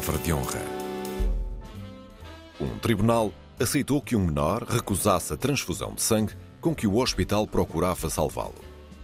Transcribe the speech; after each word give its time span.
palavra 0.00 0.18
de 0.18 0.32
honra. 0.32 0.62
Um 2.58 2.78
tribunal 2.78 3.34
aceitou 3.58 4.00
que 4.00 4.16
um 4.16 4.24
menor 4.24 4.62
recusasse 4.62 5.34
a 5.34 5.36
transfusão 5.36 5.92
de 5.92 6.00
sangue 6.00 6.32
com 6.58 6.74
que 6.74 6.86
o 6.86 6.96
hospital 6.96 7.46
procurava 7.46 8.08
salvá-lo. 8.08 8.54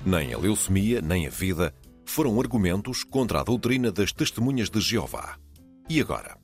Nem 0.06 0.32
a 0.32 0.38
leucemia, 0.38 1.02
nem 1.02 1.26
a 1.26 1.30
vida 1.30 1.74
foram 2.06 2.40
argumentos 2.40 3.04
contra 3.04 3.40
a 3.40 3.44
doutrina 3.44 3.92
das 3.92 4.10
testemunhas 4.10 4.70
de 4.70 4.80
Jeová. 4.80 5.36
E 5.86 6.00
agora? 6.00 6.38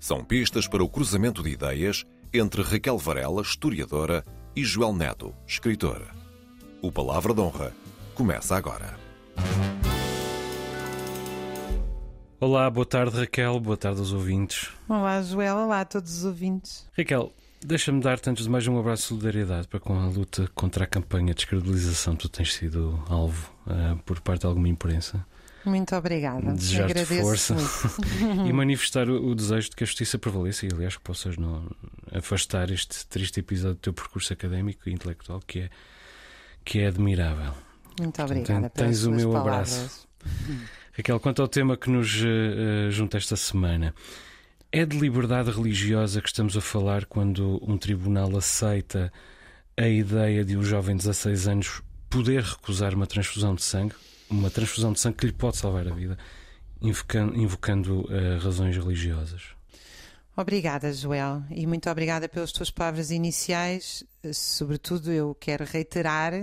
São 0.00 0.24
pistas 0.24 0.66
para 0.66 0.82
o 0.82 0.88
cruzamento 0.88 1.40
de 1.40 1.50
ideias 1.50 2.04
entre 2.34 2.62
Raquel 2.62 2.98
Varela, 2.98 3.42
historiadora, 3.42 4.24
e 4.56 4.64
Joel 4.64 4.92
Neto, 4.92 5.32
escritor. 5.46 6.12
O 6.82 6.90
Palavra 6.90 7.32
de 7.32 7.40
Honra 7.40 7.72
começa 8.16 8.56
agora. 8.56 8.98
Olá, 12.42 12.68
boa 12.68 12.84
tarde 12.84 13.16
Raquel, 13.16 13.60
boa 13.60 13.76
tarde 13.76 14.00
aos 14.00 14.12
ouvintes. 14.12 14.68
Olá, 14.88 15.22
Joel, 15.22 15.58
olá 15.58 15.82
a 15.82 15.84
todos 15.84 16.12
os 16.12 16.24
ouvintes. 16.24 16.84
Raquel, 16.98 17.32
deixa-me 17.64 18.00
dar-te 18.00 18.28
antes 18.28 18.42
de 18.42 18.50
mais 18.50 18.66
um 18.66 18.76
abraço 18.80 19.02
de 19.02 19.08
solidariedade 19.10 19.68
para 19.68 19.78
com 19.78 19.96
a 19.96 20.08
luta 20.08 20.50
contra 20.52 20.82
a 20.82 20.86
campanha 20.88 21.28
de 21.28 21.34
descredibilização 21.34 22.16
que 22.16 22.22
tu 22.22 22.28
tens 22.28 22.52
sido 22.52 23.00
alvo 23.08 23.48
uh, 23.64 23.96
por 23.98 24.20
parte 24.20 24.40
de 24.40 24.48
alguma 24.48 24.66
imprensa. 24.66 25.24
Muito 25.64 25.94
obrigada. 25.94 26.52
Desejar-te 26.52 27.04
força 27.04 27.54
e 28.44 28.50
manifestar 28.52 29.08
o, 29.08 29.24
o, 29.24 29.36
desejo 29.36 29.70
de 29.70 29.76
que 29.76 29.84
a 29.84 29.86
justiça 29.86 30.18
prevaleça 30.18 30.66
e, 30.66 30.70
aliás, 30.72 30.96
que 30.96 31.02
possas 31.04 31.36
não 31.36 31.70
afastar 32.12 32.72
este 32.72 33.06
triste 33.06 33.38
episódio 33.38 33.76
do 33.76 33.80
teu 33.82 33.92
percurso 33.92 34.32
académico 34.32 34.88
e 34.88 34.92
intelectual 34.92 35.40
que 35.46 35.60
é, 35.60 35.70
que 36.64 36.80
é 36.80 36.88
admirável. 36.88 37.54
Muito 38.00 38.20
obrigada. 38.20 38.62
Portanto, 38.62 38.72
tens 38.72 39.04
o 39.04 39.12
meu 39.12 39.30
palavras. 39.30 39.76
abraço. 39.76 40.08
Raquel, 40.94 41.18
quanto 41.18 41.40
ao 41.40 41.48
tema 41.48 41.74
que 41.74 41.88
nos 41.88 42.20
uh, 42.20 42.90
junta 42.90 43.16
esta 43.16 43.34
semana, 43.34 43.94
é 44.70 44.84
de 44.84 44.98
liberdade 44.98 45.50
religiosa 45.50 46.20
que 46.20 46.28
estamos 46.28 46.54
a 46.54 46.60
falar 46.60 47.06
quando 47.06 47.58
um 47.66 47.78
tribunal 47.78 48.36
aceita 48.36 49.10
a 49.74 49.88
ideia 49.88 50.44
de 50.44 50.54
um 50.54 50.62
jovem 50.62 50.94
de 50.94 51.04
16 51.04 51.48
anos 51.48 51.82
poder 52.10 52.42
recusar 52.42 52.94
uma 52.94 53.06
transfusão 53.06 53.54
de 53.54 53.62
sangue, 53.62 53.94
uma 54.28 54.50
transfusão 54.50 54.92
de 54.92 55.00
sangue 55.00 55.16
que 55.16 55.26
lhe 55.26 55.32
pode 55.32 55.56
salvar 55.56 55.88
a 55.88 55.94
vida, 55.94 56.18
invocando, 56.82 57.38
invocando 57.38 58.00
uh, 58.02 58.38
razões 58.42 58.76
religiosas? 58.76 59.44
Obrigada, 60.36 60.92
Joel, 60.92 61.42
e 61.50 61.66
muito 61.66 61.88
obrigada 61.88 62.28
pelas 62.28 62.52
tuas 62.52 62.70
palavras 62.70 63.10
iniciais. 63.10 64.04
Sobretudo, 64.34 65.10
eu 65.10 65.34
quero 65.34 65.64
reiterar 65.64 66.34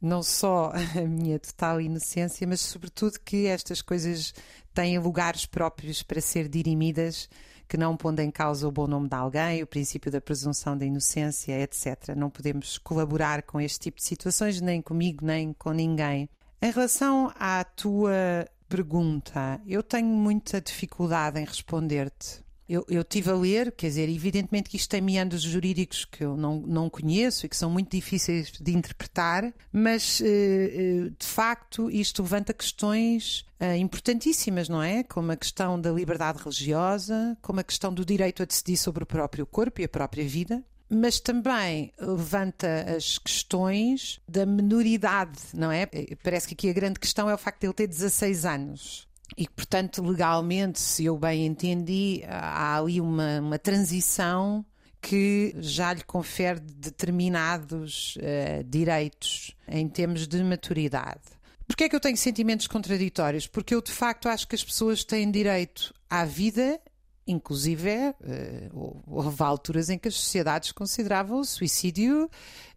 não 0.00 0.22
só 0.22 0.72
a 0.96 1.00
minha 1.02 1.38
total 1.38 1.80
inocência, 1.80 2.46
mas 2.46 2.60
sobretudo 2.60 3.18
que 3.20 3.46
estas 3.46 3.82
coisas 3.82 4.34
têm 4.74 4.98
lugares 4.98 5.46
próprios 5.46 6.02
para 6.02 6.20
ser 6.20 6.48
dirimidas, 6.48 7.28
que 7.68 7.76
não 7.76 7.96
pondo 7.96 8.20
em 8.20 8.30
causa 8.30 8.68
o 8.68 8.70
bom 8.70 8.86
nome 8.86 9.08
de 9.08 9.14
alguém, 9.16 9.62
o 9.62 9.66
princípio 9.66 10.10
da 10.10 10.20
presunção 10.20 10.76
da 10.76 10.84
inocência, 10.84 11.60
etc. 11.60 12.14
Não 12.16 12.30
podemos 12.30 12.78
colaborar 12.78 13.42
com 13.42 13.60
este 13.60 13.80
tipo 13.80 13.98
de 13.98 14.04
situações, 14.04 14.60
nem 14.60 14.80
comigo, 14.80 15.24
nem 15.24 15.52
com 15.52 15.72
ninguém. 15.72 16.28
Em 16.62 16.70
relação 16.70 17.32
à 17.38 17.64
tua 17.64 18.46
pergunta, 18.68 19.60
eu 19.66 19.82
tenho 19.82 20.08
muita 20.08 20.60
dificuldade 20.60 21.40
em 21.40 21.44
responder-te 21.44 22.45
eu, 22.68 22.84
eu 22.88 23.04
tive 23.04 23.30
a 23.30 23.34
ler, 23.34 23.72
quer 23.72 23.88
dizer, 23.88 24.08
evidentemente 24.08 24.68
que 24.68 24.76
isto 24.76 24.90
tem 24.90 25.00
meandros 25.00 25.42
jurídicos 25.42 26.04
que 26.04 26.24
eu 26.24 26.36
não, 26.36 26.60
não 26.60 26.90
conheço 26.90 27.46
e 27.46 27.48
que 27.48 27.56
são 27.56 27.70
muito 27.70 27.90
difíceis 27.90 28.50
de 28.50 28.76
interpretar, 28.76 29.52
mas 29.72 30.20
eh, 30.20 30.26
eh, 30.26 31.10
de 31.16 31.26
facto 31.26 31.88
isto 31.90 32.22
levanta 32.22 32.52
questões 32.52 33.46
eh, 33.60 33.76
importantíssimas, 33.76 34.68
não 34.68 34.82
é? 34.82 35.04
Como 35.04 35.30
a 35.30 35.36
questão 35.36 35.80
da 35.80 35.92
liberdade 35.92 36.42
religiosa, 36.42 37.38
como 37.40 37.60
a 37.60 37.64
questão 37.64 37.94
do 37.94 38.04
direito 38.04 38.42
a 38.42 38.46
decidir 38.46 38.76
sobre 38.76 39.04
o 39.04 39.06
próprio 39.06 39.46
corpo 39.46 39.80
e 39.80 39.84
a 39.84 39.88
própria 39.88 40.26
vida 40.26 40.64
mas 40.88 41.18
também 41.18 41.92
levanta 41.98 42.94
as 42.96 43.18
questões 43.18 44.20
da 44.28 44.46
menoridade, 44.46 45.40
não 45.52 45.72
é? 45.72 45.84
Parece 46.22 46.46
que 46.46 46.54
aqui 46.54 46.70
a 46.70 46.72
grande 46.72 47.00
questão 47.00 47.28
é 47.28 47.34
o 47.34 47.38
facto 47.38 47.60
de 47.60 47.66
ele 47.66 47.74
ter 47.74 47.88
16 47.88 48.44
anos 48.44 49.05
e 49.36 49.48
portanto, 49.48 50.02
legalmente, 50.02 50.78
se 50.80 51.04
eu 51.04 51.16
bem 51.16 51.46
entendi, 51.46 52.22
há 52.28 52.78
ali 52.78 53.00
uma, 53.00 53.40
uma 53.40 53.58
transição 53.58 54.64
que 55.00 55.54
já 55.58 55.92
lhe 55.92 56.02
confere 56.02 56.60
determinados 56.60 58.16
uh, 58.16 58.64
direitos 58.64 59.54
em 59.68 59.88
termos 59.88 60.26
de 60.26 60.42
maturidade. 60.42 61.36
Porquê 61.66 61.84
é 61.84 61.88
que 61.88 61.96
eu 61.96 62.00
tenho 62.00 62.16
sentimentos 62.16 62.66
contraditórios? 62.66 63.46
Porque 63.46 63.74
eu, 63.74 63.82
de 63.82 63.92
facto, 63.92 64.28
acho 64.28 64.46
que 64.46 64.54
as 64.54 64.64
pessoas 64.64 65.04
têm 65.04 65.30
direito 65.30 65.92
à 66.08 66.24
vida 66.24 66.80
Inclusive, 67.26 67.90
uh, 67.90 69.02
houve 69.04 69.42
alturas 69.42 69.90
em 69.90 69.98
que 69.98 70.06
as 70.06 70.14
sociedades 70.14 70.70
consideravam 70.70 71.40
o 71.40 71.44
suicídio 71.44 72.30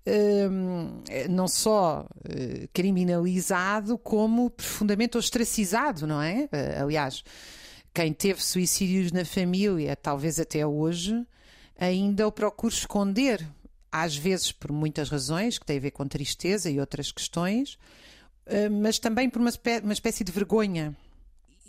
uh, 0.08 1.30
não 1.30 1.48
só 1.48 2.02
uh, 2.02 2.68
criminalizado, 2.74 3.96
como 3.96 4.50
profundamente 4.50 5.20
ostracizado, 5.20 6.08
não 6.08 6.20
é? 6.20 6.50
Aliás, 6.82 7.24
quem 7.94 8.12
teve 8.12 8.44
suicídios 8.44 9.12
na 9.12 9.24
família, 9.24 9.96
talvez 9.96 10.40
até 10.40 10.66
hoje, 10.66 11.24
ainda 11.78 12.28
o 12.28 12.32
procura 12.32 12.74
esconder, 12.74 13.48
às 13.92 14.18
vezes 14.18 14.52
por 14.52 14.72
muitas 14.72 15.10
razões, 15.10 15.60
que 15.60 15.66
têm 15.66 15.78
a 15.78 15.82
ver 15.82 15.92
com 15.92 16.08
tristeza 16.08 16.72
e 16.72 16.80
outras 16.80 17.12
questões, 17.12 17.78
mas 18.82 19.00
também 19.00 19.30
por 19.30 19.40
uma, 19.40 19.52
uma 19.84 19.94
espécie 19.94 20.24
de 20.24 20.32
vergonha 20.32 20.96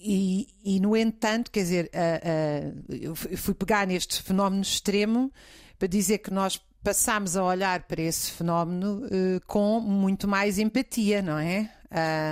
e, 0.03 0.49
e, 0.65 0.81
no 0.81 0.97
entanto, 0.97 1.51
quer 1.51 1.61
dizer, 1.61 1.91
uh, 1.95 2.89
uh, 2.89 2.95
eu 2.95 3.15
fui 3.15 3.53
pegar 3.53 3.87
neste 3.87 4.23
fenómeno 4.23 4.63
extremo 4.63 5.31
para 5.79 5.87
dizer 5.87 6.19
que 6.19 6.33
nós 6.33 6.59
passámos 6.83 7.37
a 7.37 7.45
olhar 7.45 7.83
para 7.83 8.01
esse 8.01 8.31
fenómeno 8.31 9.05
uh, 9.05 9.41
com 9.47 9.79
muito 9.79 10.27
mais 10.27 10.59
empatia, 10.59 11.21
não 11.21 11.39
é? 11.39 11.71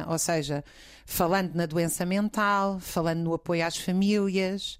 ou 0.06 0.16
seja, 0.16 0.64
falando 1.04 1.52
na 1.56 1.66
doença 1.66 2.06
mental, 2.06 2.78
falando 2.78 3.18
no 3.18 3.34
apoio 3.34 3.66
às 3.66 3.76
famílias, 3.76 4.78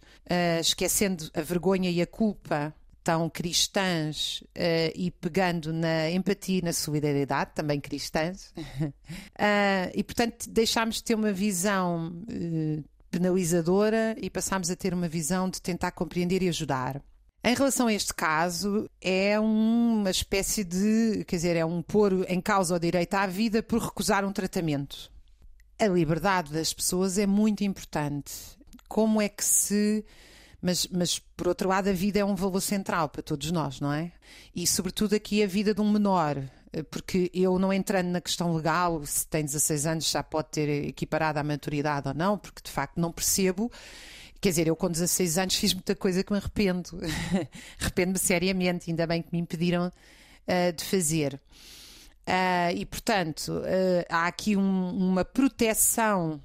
esquecendo 0.61 1.29
a 1.35 1.41
vergonha 1.41 1.91
e 1.91 2.01
a 2.01 2.07
culpa 2.07 2.73
tão 3.03 3.29
cristãs 3.31 4.43
uh, 4.49 4.93
e 4.95 5.11
pegando 5.11 5.73
na 5.73 6.11
empatia 6.11 6.59
e 6.59 6.63
na 6.63 6.73
solidariedade, 6.73 7.53
também 7.55 7.81
cristãs, 7.81 8.53
uh, 8.57 8.93
e 9.95 10.03
portanto 10.05 10.49
deixámos 10.49 10.97
de 10.97 11.05
ter 11.05 11.15
uma 11.15 11.33
visão 11.33 12.13
uh, 12.31 12.85
penalizadora 13.11 14.15
e 14.21 14.29
passámos 14.29 14.71
a 14.71 14.77
ter 14.77 14.93
uma 14.93 15.09
visão 15.09 15.49
de 15.49 15.61
tentar 15.61 15.93
compreender 15.93 16.43
e 16.43 16.49
ajudar. 16.49 17.03
Em 17.43 17.55
relação 17.55 17.87
a 17.87 17.93
este 17.93 18.13
caso, 18.13 18.91
é 19.01 19.39
uma 19.39 20.11
espécie 20.11 20.65
de, 20.65 21.25
quer 21.25 21.37
dizer, 21.37 21.57
é 21.57 21.65
um 21.65 21.81
pôr 21.81 22.27
em 22.29 22.41
causa 22.41 22.75
o 22.75 22.79
direito 22.79 23.15
à 23.15 23.27
vida 23.27 23.63
por 23.63 23.81
recusar 23.81 24.25
um 24.25 24.33
tratamento. 24.33 25.11
A 25.79 25.87
liberdade 25.87 26.53
das 26.53 26.75
pessoas 26.75 27.17
é 27.17 27.27
muito 27.27 27.63
importante. 27.63 28.33
Como 28.89 29.23
é 29.23 29.29
que 29.29 29.45
se 29.45 30.05
mas, 30.61 30.87
mas, 30.89 31.19
por 31.37 31.49
outro 31.49 31.69
lado, 31.69 31.89
a 31.89 31.93
vida 31.93 32.19
é 32.19 32.25
um 32.25 32.35
valor 32.35 32.61
central 32.61 33.09
para 33.09 33.23
todos 33.23 33.51
nós, 33.53 33.81
não 33.81 33.93
é? 33.93 34.11
E, 34.55 34.67
sobretudo, 34.67 35.15
aqui 35.15 35.43
a 35.43 35.47
vida 35.47 35.73
de 35.73 35.81
um 35.81 35.91
menor. 35.91 36.43
Eh, 36.73 36.83
porque 36.83 37.31
eu, 37.33 37.59
não 37.59 37.73
entrando 37.73 38.09
na 38.09 38.21
questão 38.21 38.55
legal, 38.55 39.05
se 39.07 39.27
tem 39.27 39.45
16 39.45 39.87
anos 39.87 40.11
já 40.11 40.23
pode 40.23 40.49
ter 40.49 40.69
equiparado 40.89 41.39
à 41.39 41.45
maturidade 41.45 42.09
ou 42.09 42.15
não, 42.15 42.37
porque 42.37 42.61
de 42.63 42.71
facto 42.71 42.99
não 42.99 43.13
percebo. 43.13 43.71
Quer 44.41 44.51
dizer, 44.51 44.67
eu 44.67 44.77
com 44.77 44.91
16 44.91 45.39
anos 45.39 45.55
fiz 45.55 45.73
muita 45.75 45.95
coisa 45.95 46.23
que 46.25 46.33
me 46.33 46.39
arrependo. 46.39 46.91
Arrependo-me 47.81 48.19
seriamente, 48.19 48.91
ainda 48.91 49.07
bem 49.07 49.23
que 49.23 49.29
me 49.33 49.39
impediram 49.39 49.89
uh, 49.89 50.73
de 50.73 50.85
fazer. 50.85 51.41
Uh, 52.27 52.77
e, 52.77 52.85
portanto, 52.85 53.53
uh, 53.53 54.05
há 54.09 54.27
aqui 54.27 54.57
um, 54.57 54.91
uma 54.91 55.25
proteção 55.25 56.41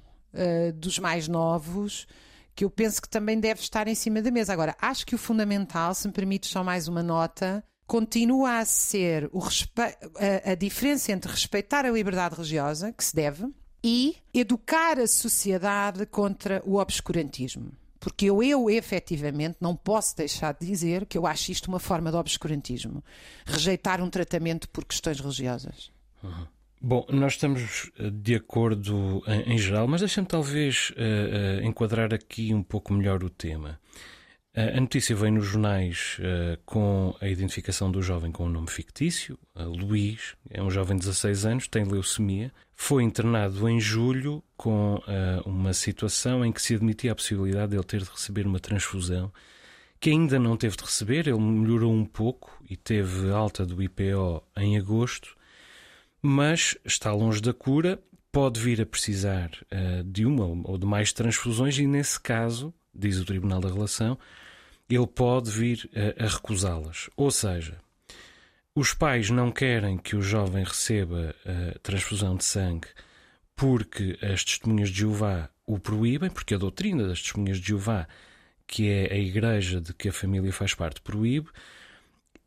dos 0.80 0.98
mais 0.98 1.28
novos 1.28 2.08
que 2.54 2.64
eu 2.64 2.70
penso 2.70 3.02
que 3.02 3.08
também 3.08 3.38
deve 3.38 3.60
estar 3.60 3.88
em 3.88 3.94
cima 3.94 4.22
da 4.22 4.30
mesa. 4.30 4.52
Agora, 4.52 4.76
acho 4.80 5.06
que 5.06 5.14
o 5.14 5.18
fundamental, 5.18 5.94
se 5.94 6.06
me 6.06 6.12
permite 6.12 6.46
só 6.46 6.62
mais 6.62 6.88
uma 6.88 7.02
nota, 7.02 7.64
continua 7.86 8.58
a 8.58 8.64
ser 8.64 9.30
a, 10.46 10.52
a 10.52 10.54
diferença 10.54 11.12
entre 11.12 11.30
respeitar 11.30 11.84
a 11.84 11.90
liberdade 11.90 12.36
religiosa, 12.36 12.92
que 12.92 13.04
se 13.04 13.14
deve, 13.14 13.46
e 13.82 14.16
educar 14.32 14.98
a 14.98 15.06
sociedade 15.06 16.06
contra 16.06 16.62
o 16.64 16.76
obscurantismo. 16.76 17.72
Porque 18.00 18.26
eu, 18.26 18.42
eu 18.42 18.68
efetivamente 18.68 19.56
não 19.60 19.74
posso 19.74 20.16
deixar 20.16 20.52
de 20.54 20.66
dizer 20.66 21.06
que 21.06 21.16
eu 21.16 21.26
acho 21.26 21.50
isto 21.50 21.68
uma 21.68 21.80
forma 21.80 22.10
de 22.10 22.16
obscurantismo. 22.16 23.02
Rejeitar 23.46 24.02
um 24.02 24.10
tratamento 24.10 24.68
por 24.68 24.84
questões 24.84 25.18
religiosas. 25.20 25.90
Uhum. 26.22 26.46
Bom, 26.86 27.06
nós 27.08 27.32
estamos 27.32 27.90
eh, 27.98 28.10
de 28.10 28.34
acordo 28.34 29.22
em, 29.26 29.54
em 29.54 29.58
geral, 29.58 29.88
mas 29.88 30.02
deixa-me 30.02 30.26
talvez 30.26 30.90
uh, 30.90 31.62
uh, 31.62 31.66
enquadrar 31.66 32.12
aqui 32.12 32.52
um 32.52 32.62
pouco 32.62 32.92
melhor 32.92 33.24
o 33.24 33.30
tema. 33.30 33.80
A 34.54 34.78
notícia 34.78 35.16
vem 35.16 35.32
nos 35.32 35.46
jornais 35.46 36.18
uh, 36.20 36.60
com 36.66 37.16
a 37.22 37.26
identificação 37.26 37.90
do 37.90 38.02
jovem 38.02 38.30
com 38.30 38.44
um 38.44 38.50
nome 38.50 38.68
fictício, 38.68 39.38
uh, 39.56 39.62
Luís, 39.62 40.36
é 40.50 40.62
um 40.62 40.70
jovem 40.70 40.98
de 40.98 41.06
16 41.06 41.46
anos, 41.46 41.68
tem 41.68 41.84
leucemia. 41.84 42.52
Foi 42.74 43.02
internado 43.02 43.66
em 43.66 43.80
julho 43.80 44.44
com 44.54 44.96
uh, 44.96 45.48
uma 45.48 45.72
situação 45.72 46.44
em 46.44 46.52
que 46.52 46.60
se 46.60 46.74
admitia 46.74 47.12
a 47.12 47.16
possibilidade 47.16 47.70
de 47.70 47.76
ele 47.78 47.84
ter 47.84 48.02
de 48.02 48.10
receber 48.10 48.46
uma 48.46 48.60
transfusão, 48.60 49.32
que 49.98 50.10
ainda 50.10 50.38
não 50.38 50.54
teve 50.54 50.76
de 50.76 50.84
receber, 50.84 51.28
ele 51.28 51.40
melhorou 51.40 51.94
um 51.94 52.04
pouco 52.04 52.62
e 52.68 52.76
teve 52.76 53.30
alta 53.30 53.64
do 53.64 53.82
IPO 53.82 54.44
em 54.54 54.76
agosto, 54.76 55.33
mas 56.26 56.74
está 56.86 57.12
longe 57.12 57.42
da 57.42 57.52
cura, 57.52 58.02
pode 58.32 58.58
vir 58.58 58.80
a 58.80 58.86
precisar 58.86 59.50
de 60.06 60.24
uma 60.24 60.46
ou 60.46 60.78
de 60.78 60.86
mais 60.86 61.12
transfusões 61.12 61.78
e, 61.78 61.86
nesse 61.86 62.18
caso, 62.18 62.72
diz 62.94 63.18
o 63.18 63.26
Tribunal 63.26 63.60
da 63.60 63.68
Relação, 63.68 64.18
ele 64.88 65.06
pode 65.06 65.50
vir 65.50 65.90
a, 65.94 66.24
a 66.24 66.26
recusá-las. 66.26 67.10
Ou 67.14 67.30
seja, 67.30 67.76
os 68.74 68.94
pais 68.94 69.28
não 69.28 69.52
querem 69.52 69.98
que 69.98 70.16
o 70.16 70.22
jovem 70.22 70.64
receba 70.64 71.34
a 71.44 71.78
transfusão 71.80 72.36
de 72.36 72.44
sangue 72.44 72.88
porque 73.54 74.18
as 74.22 74.42
testemunhas 74.42 74.88
de 74.88 75.00
Jeová 75.00 75.50
o 75.66 75.78
proíbem, 75.78 76.30
porque 76.30 76.54
a 76.54 76.58
doutrina 76.58 77.06
das 77.06 77.20
testemunhas 77.20 77.58
de 77.58 77.68
Jeová, 77.68 78.08
que 78.66 78.88
é 78.88 79.12
a 79.12 79.18
igreja 79.18 79.78
de 79.78 79.92
que 79.92 80.08
a 80.08 80.12
família 80.12 80.52
faz 80.54 80.72
parte, 80.72 81.02
proíbe. 81.02 81.50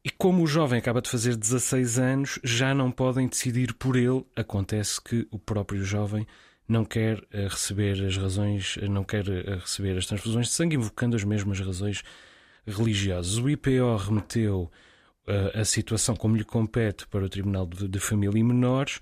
E 0.08 0.10
como 0.12 0.42
o 0.42 0.48
jovem 0.48 0.80
acaba 0.80 1.02
de 1.02 1.10
fazer 1.10 1.36
16 1.36 2.00
anos, 2.00 2.40
já 2.42 2.74
não 2.74 2.90
podem 2.90 3.28
decidir 3.28 3.74
por 3.74 3.98
ele. 3.98 4.26
Acontece 4.38 5.02
que 5.02 5.28
o 5.30 5.38
próprio 5.38 5.84
jovem 5.84 6.26
não 6.66 6.86
quer 6.86 7.22
eh, 7.30 7.46
receber 7.46 8.02
as 8.06 8.16
razões, 8.16 8.78
não 8.84 9.04
quer 9.04 9.28
eh, 9.28 9.56
receber 9.56 9.98
as 9.98 10.06
transfusões 10.06 10.48
de 10.48 10.54
sangue, 10.54 10.78
invocando 10.78 11.18
as 11.18 11.26
mesmas 11.26 11.60
razões 11.60 12.04
religiosas. 12.66 13.38
O 13.38 13.50
IPO 13.50 13.98
remeteu 13.98 14.72
a 15.54 15.66
situação 15.66 16.16
como 16.16 16.38
lhe 16.38 16.46
compete 16.46 17.06
para 17.08 17.26
o 17.26 17.30
Tribunal 17.30 17.68
de, 17.68 18.00
Família 18.00 18.40
e 18.40 18.44
Menores. 18.44 19.02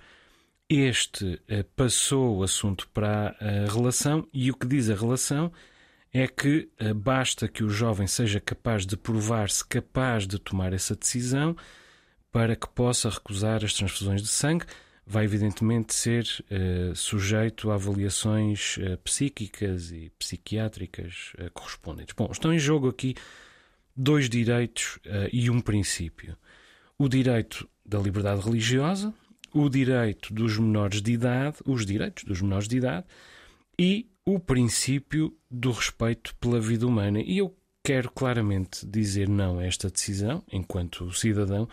Este 0.68 1.40
passou 1.76 2.38
o 2.38 2.44
assunto 2.44 2.90
para 2.90 3.36
a 3.40 3.72
relação 3.72 4.28
e 4.34 4.50
o 4.50 4.56
que 4.56 4.66
diz 4.66 4.90
a 4.90 4.96
relação 4.96 5.52
é 6.18 6.30
que 6.30 6.70
uh, 6.80 6.94
basta 6.94 7.46
que 7.46 7.62
o 7.62 7.70
jovem 7.70 8.08
seja 8.08 8.40
capaz 8.40 8.86
de 8.86 8.96
provar-se 8.96 9.66
capaz 9.66 10.26
de 10.26 10.40
tomar 10.40 10.72
essa 10.72 10.96
decisão 10.96 11.58
para 12.32 12.56
que 12.56 12.70
possa 12.70 13.10
recusar 13.10 13.66
as 13.66 13.74
transfusões 13.74 14.22
de 14.22 14.30
sangue. 14.30 14.66
Vai, 15.06 15.26
evidentemente, 15.26 15.94
ser 15.94 16.26
sujeito 16.96 17.70
a 17.70 17.76
avaliações 17.76 18.80
psíquicas 19.04 19.92
e 19.92 20.12
psiquiátricas 20.18 21.34
correspondentes. 21.54 22.16
Bom, 22.18 22.28
estão 22.32 22.52
em 22.52 22.58
jogo 22.58 22.90
aqui 22.90 23.14
dois 23.96 24.28
direitos 24.30 24.98
uh, 25.06 25.30
e 25.32 25.50
um 25.50 25.62
princípio: 25.62 26.36
o 26.98 27.08
direito 27.08 27.70
da 27.86 28.00
liberdade 28.00 28.42
religiosa, 28.42 29.14
o 29.54 29.70
direito 29.70 30.34
dos 30.34 30.58
menores 30.58 31.02
de 31.02 31.12
idade, 31.12 31.58
os 31.66 31.86
direitos 31.86 32.24
dos 32.24 32.42
menores 32.42 32.68
de 32.68 32.78
idade 32.78 33.06
e 33.78 34.10
o 34.26 34.40
princípio 34.40 35.36
do 35.50 35.72
respeito 35.72 36.36
pela 36.36 36.60
vida 36.60 36.88
humana. 36.88 37.20
E 37.22 37.38
eu 37.38 37.56
quero 37.84 38.10
claramente 38.12 38.86
dizer 38.86 39.30
não 39.30 39.60
a 39.60 39.66
esta 39.66 39.90
decisão, 39.90 40.44
enquanto 40.52 41.14
cidadão, 41.14 41.70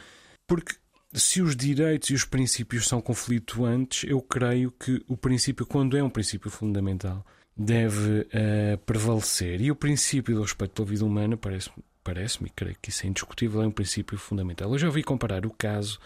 porque 0.47 0.77
se 1.15 1.41
os 1.41 1.57
direitos 1.57 2.11
e 2.11 2.15
os 2.15 2.25
princípios 2.25 2.87
são 2.87 3.01
conflituantes, 3.01 4.09
eu 4.09 4.21
creio 4.21 4.71
que 4.71 5.03
o 5.09 5.17
princípio, 5.17 5.67
quando 5.67 5.97
é 5.97 6.03
um 6.03 6.11
princípio 6.11 6.51
fundamental, 6.51 7.25
deve 7.57 8.21
uh, 8.21 8.79
prevalecer. 8.85 9.61
E 9.61 9.71
o 9.71 9.77
princípio 9.77 10.35
do 10.35 10.43
respeito 10.43 10.73
pela 10.73 10.89
vida 10.89 11.05
humana 11.05 11.37
parece-me 11.37 11.83
parece-me, 12.03 12.51
creio 12.51 12.77
que 12.81 12.91
isso 12.91 13.07
é 13.07 13.09
indiscutível, 13.09 13.63
é 13.63 13.67
um 13.67 13.71
princípio 13.71 14.19
fundamental. 14.19 14.71
Eu 14.73 14.79
já 14.79 14.87
ouvi 14.87 15.03
comparar 15.03 15.47
o 15.47 15.51
caso 15.51 15.99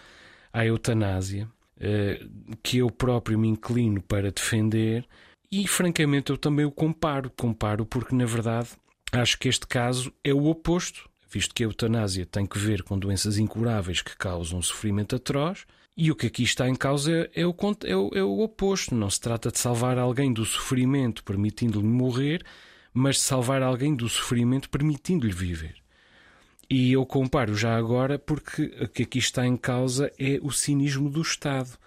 à 0.53 0.65
eutanásia, 0.65 1.49
eh, 1.81 2.25
que 2.63 2.79
eu 2.79 2.91
próprio 2.91 3.39
me 3.39 3.49
inclino 3.49 4.03
para 4.03 4.31
defender, 4.31 5.07
e 5.51 5.67
francamente 5.67 6.31
eu 6.31 6.37
também 6.37 6.65
o 6.65 6.71
comparo. 6.71 7.31
Comparo 7.31 7.87
porque, 7.87 8.15
na 8.15 8.25
verdade, 8.25 8.71
acho 9.13 9.39
que 9.39 9.49
este 9.49 9.67
caso 9.67 10.13
é 10.23 10.33
o 10.33 10.47
oposto, 10.47 11.09
visto 11.31 11.55
que 11.55 11.63
a 11.63 11.67
eutanásia 11.67 12.27
tem 12.27 12.47
que 12.47 12.59
ver 12.59 12.83
com 12.83 12.99
doenças 12.99 13.39
incuráveis 13.39 14.03
que 14.03 14.17
causam 14.17 14.63
sofrimento 14.63 15.17
atroz. 15.17 15.67
E 15.97 16.11
o 16.11 16.15
que 16.15 16.27
aqui 16.27 16.43
está 16.43 16.69
em 16.69 16.75
causa 16.75 17.31
é 17.35 17.47
o, 17.47 17.57
é 17.85 17.97
o, 17.97 18.11
é 18.15 18.23
o 18.23 18.41
oposto. 18.41 18.95
Não 18.95 19.09
se 19.09 19.21
trata 19.21 19.51
de 19.51 19.59
salvar 19.59 19.99
alguém 19.99 20.33
do 20.33 20.45
sofrimento 20.45 21.25
permitindo-lhe 21.25 21.87
morrer, 21.87 22.45
mas 22.93 23.17
de 23.17 23.23
salvar 23.23 23.63
alguém 23.63 23.95
do 23.95 24.09
sofrimento 24.09 24.69
permitindo-lhe 24.69 25.33
viver. 25.33 25.77
E 26.69 26.93
eu 26.93 27.07
comparo 27.07 27.55
já 27.55 27.77
agora 27.77 28.19
porque 28.19 28.65
o 28.81 28.89
que 28.89 29.05
aqui 29.05 29.19
está 29.19 29.47
em 29.47 29.57
causa 29.57 30.13
é 30.19 30.39
o 30.43 30.51
cinismo 30.51 31.09
do 31.09 31.23
Estado, 31.23 31.79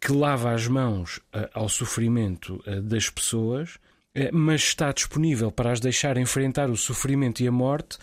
que 0.00 0.12
lava 0.12 0.52
as 0.52 0.66
mãos 0.66 1.20
eh, 1.32 1.50
ao 1.52 1.68
sofrimento 1.68 2.62
eh, 2.66 2.80
das 2.80 3.10
pessoas, 3.10 3.78
eh, 4.14 4.30
mas 4.32 4.62
está 4.62 4.92
disponível 4.92 5.50
para 5.50 5.72
as 5.72 5.80
deixar 5.80 6.16
enfrentar 6.16 6.70
o 6.70 6.76
sofrimento 6.76 7.42
e 7.42 7.48
a 7.48 7.52
morte 7.52 7.98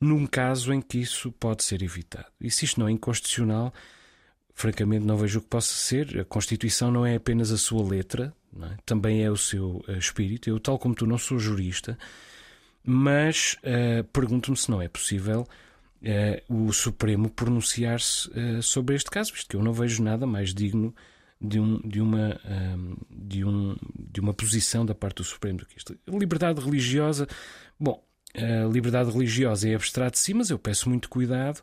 num 0.00 0.26
caso 0.26 0.72
em 0.72 0.80
que 0.80 0.98
isso 0.98 1.30
pode 1.32 1.62
ser 1.62 1.82
evitado. 1.82 2.26
E 2.40 2.50
se 2.50 2.64
isto 2.64 2.80
não 2.80 2.88
é 2.88 2.92
inconstitucional, 2.92 3.72
francamente 4.54 5.04
não 5.04 5.16
vejo 5.16 5.40
o 5.40 5.42
que 5.42 5.48
possa 5.48 5.74
ser. 5.74 6.20
A 6.20 6.24
Constituição 6.24 6.90
não 6.90 7.04
é 7.04 7.16
apenas 7.16 7.52
a 7.52 7.58
sua 7.58 7.86
letra, 7.86 8.32
é? 8.62 8.76
também 8.86 9.22
é 9.22 9.30
o 9.30 9.36
seu 9.36 9.84
espírito. 9.98 10.48
Eu, 10.48 10.58
tal 10.58 10.78
como 10.78 10.94
tu, 10.94 11.06
não 11.06 11.18
sou 11.18 11.38
jurista 11.38 11.98
mas 12.84 13.56
uh, 13.64 14.04
pergunto-me 14.04 14.56
se 14.56 14.70
não 14.70 14.80
é 14.80 14.88
possível 14.88 15.46
uh, 16.02 16.66
o 16.66 16.72
Supremo 16.72 17.28
pronunciar-se 17.30 18.28
uh, 18.30 18.62
sobre 18.62 18.94
este 18.94 19.10
caso, 19.10 19.32
visto 19.32 19.48
que 19.48 19.56
eu 19.56 19.62
não 19.62 19.72
vejo 19.72 20.02
nada 20.02 20.26
mais 20.26 20.54
digno 20.54 20.94
de, 21.40 21.58
um, 21.58 21.80
de, 21.80 22.00
uma, 22.00 22.40
de, 23.10 23.44
um, 23.44 23.76
de 23.98 24.20
uma 24.20 24.34
posição 24.34 24.84
da 24.84 24.94
parte 24.94 25.16
do 25.16 25.24
Supremo 25.24 25.58
do 25.58 25.66
que 25.66 25.78
isto. 25.78 25.96
Liberdade 26.06 26.60
religiosa, 26.60 27.26
bom, 27.78 28.02
a 28.34 28.66
liberdade 28.70 29.10
religiosa 29.10 29.68
é 29.68 29.74
abstrato 29.74 30.12
de 30.12 30.18
si, 30.20 30.34
mas 30.34 30.50
eu 30.50 30.58
peço 30.58 30.88
muito 30.88 31.08
cuidado 31.08 31.62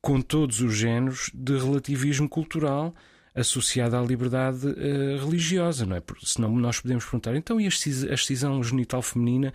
com 0.00 0.20
todos 0.20 0.60
os 0.60 0.76
géneros 0.76 1.30
de 1.34 1.58
relativismo 1.58 2.28
cultural 2.28 2.94
associado 3.34 3.96
à 3.96 4.02
liberdade 4.02 4.66
uh, 4.66 5.24
religiosa, 5.24 5.86
não 5.86 5.96
é? 5.96 6.02
Senão 6.24 6.50
nós 6.56 6.80
podemos 6.80 7.04
perguntar, 7.04 7.36
então 7.36 7.60
e 7.60 7.66
a 7.66 7.68
excisão 7.68 8.62
genital 8.62 9.02
feminina 9.02 9.52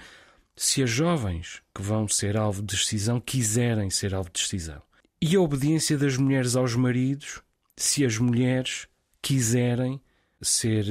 se 0.56 0.83
as 0.83 0.89
jovens 0.89 1.62
que 1.74 1.81
vão 1.81 2.07
ser 2.07 2.38
alvo 2.38 2.62
de 2.62 2.75
decisão 2.75 3.19
quiserem 3.19 3.89
ser 3.89 4.13
alvo 4.13 4.30
de 4.31 4.42
decisão. 4.42 4.81
E 5.21 5.36
a 5.36 5.42
obediência 5.42 5.98
das 5.98 6.18
mulheres 6.18 6.56
aos 6.56 6.75
maridos, 6.75 7.42
se 7.75 8.06
as 8.06 8.18
mulheres 8.18 8.88
quiserem 9.24 10.00
ser 10.42 10.86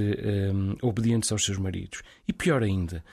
um, 0.53 0.75
obedientes 0.83 1.31
aos 1.31 1.45
seus 1.45 1.59
maridos. 1.59 2.03
E 2.27 2.33
pior 2.33 2.63
ainda, 2.63 3.05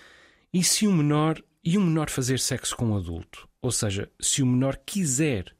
e 0.52 0.64
se 0.64 0.88
um 0.88 0.96
menor 0.96 1.40
e 1.64 1.78
um 1.78 1.86
menor 1.86 2.10
fazer 2.10 2.40
sexo 2.40 2.76
com 2.76 2.88
um 2.88 2.98
adulto? 2.98 3.48
Ou 3.62 3.72
seja, 3.72 4.10
se 4.20 4.42
o 4.42 4.46
menor 4.48 4.80
quiser 4.86 5.54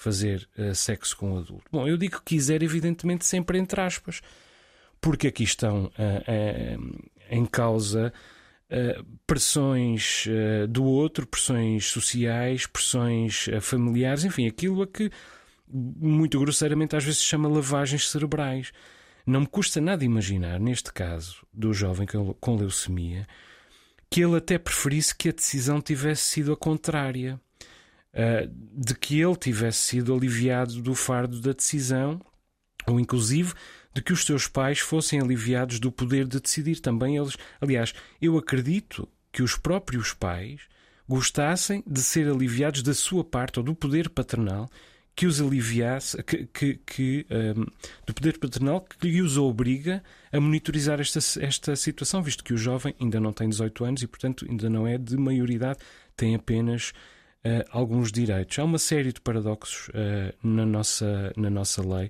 fazer 0.00 0.48
uh, 0.56 0.74
sexo 0.74 1.14
com 1.16 1.34
um 1.34 1.38
adulto. 1.38 1.64
Bom, 1.70 1.86
eu 1.86 1.98
digo 1.98 2.22
quiser, 2.24 2.62
evidentemente, 2.62 3.26
sempre 3.26 3.58
entre 3.58 3.80
aspas, 3.82 4.22
porque 4.98 5.26
aqui 5.26 5.42
estão 5.42 5.84
uh, 5.84 6.78
uh, 6.78 7.10
em 7.28 7.44
causa 7.44 8.12
pressões 9.26 10.28
do 10.68 10.84
outro, 10.84 11.26
pressões 11.26 11.86
sociais, 11.86 12.68
pressões 12.68 13.48
familiares, 13.60 14.22
enfim, 14.22 14.46
aquilo 14.46 14.82
a 14.82 14.86
que 14.86 15.10
muito 15.68 16.38
grosseiramente 16.38 16.94
às 16.94 17.02
vezes 17.02 17.18
se 17.18 17.24
chama 17.24 17.48
lavagens 17.48 18.08
cerebrais. 18.08 18.70
Não 19.26 19.40
me 19.40 19.46
custa 19.46 19.80
nada 19.80 20.04
imaginar, 20.04 20.58
neste 20.58 20.92
caso 20.92 21.46
do 21.52 21.72
jovem 21.72 22.06
com 22.40 22.56
leucemia, 22.56 23.26
que 24.10 24.22
ele 24.22 24.36
até 24.36 24.58
preferisse 24.58 25.14
que 25.14 25.28
a 25.28 25.32
decisão 25.32 25.80
tivesse 25.80 26.24
sido 26.24 26.52
a 26.52 26.56
contrária, 26.56 27.40
de 28.72 28.94
que 28.94 29.20
ele 29.20 29.36
tivesse 29.36 29.78
sido 29.78 30.12
aliviado 30.14 30.82
do 30.82 30.94
fardo 30.94 31.40
da 31.40 31.52
decisão, 31.52 32.20
ou 32.86 32.98
inclusive 32.98 33.52
de 33.94 34.02
que 34.02 34.12
os 34.12 34.24
seus 34.24 34.48
pais 34.48 34.80
fossem 34.80 35.20
aliviados 35.20 35.78
do 35.78 35.92
poder 35.92 36.26
de 36.26 36.40
decidir 36.40 36.80
também 36.80 37.16
eles. 37.16 37.36
Aliás, 37.60 37.92
eu 38.20 38.36
acredito 38.36 39.08
que 39.30 39.42
os 39.42 39.56
próprios 39.56 40.12
pais 40.12 40.62
gostassem 41.08 41.84
de 41.86 42.00
ser 42.00 42.28
aliviados 42.28 42.82
da 42.82 42.94
sua 42.94 43.22
parte 43.22 43.58
ou 43.58 43.64
do 43.64 43.74
poder 43.74 44.08
paternal 44.08 44.68
que 45.20 45.26
os 45.26 45.38
aliviasse, 45.38 46.22
que, 46.22 46.46
que, 46.46 46.80
que 46.86 47.26
um, 47.30 47.66
do 48.06 48.14
poder 48.14 48.38
paternal 48.38 48.80
que 48.80 49.20
os 49.20 49.36
obriga 49.36 50.02
a 50.32 50.40
monitorizar 50.40 50.98
esta, 50.98 51.18
esta 51.44 51.76
situação, 51.76 52.22
visto 52.22 52.42
que 52.42 52.54
o 52.54 52.56
jovem 52.56 52.94
ainda 52.98 53.20
não 53.20 53.30
tem 53.30 53.46
18 53.46 53.84
anos 53.84 54.02
e, 54.02 54.06
portanto, 54.06 54.46
ainda 54.48 54.70
não 54.70 54.86
é 54.86 54.96
de 54.96 55.18
maioridade, 55.18 55.78
tem 56.16 56.34
apenas 56.34 56.94
uh, 57.44 57.68
alguns 57.70 58.10
direitos. 58.10 58.58
Há 58.58 58.64
uma 58.64 58.78
série 58.78 59.12
de 59.12 59.20
paradoxos 59.20 59.88
uh, 59.88 60.34
na, 60.42 60.64
nossa, 60.64 61.30
na 61.36 61.50
nossa 61.50 61.82
lei 61.86 62.08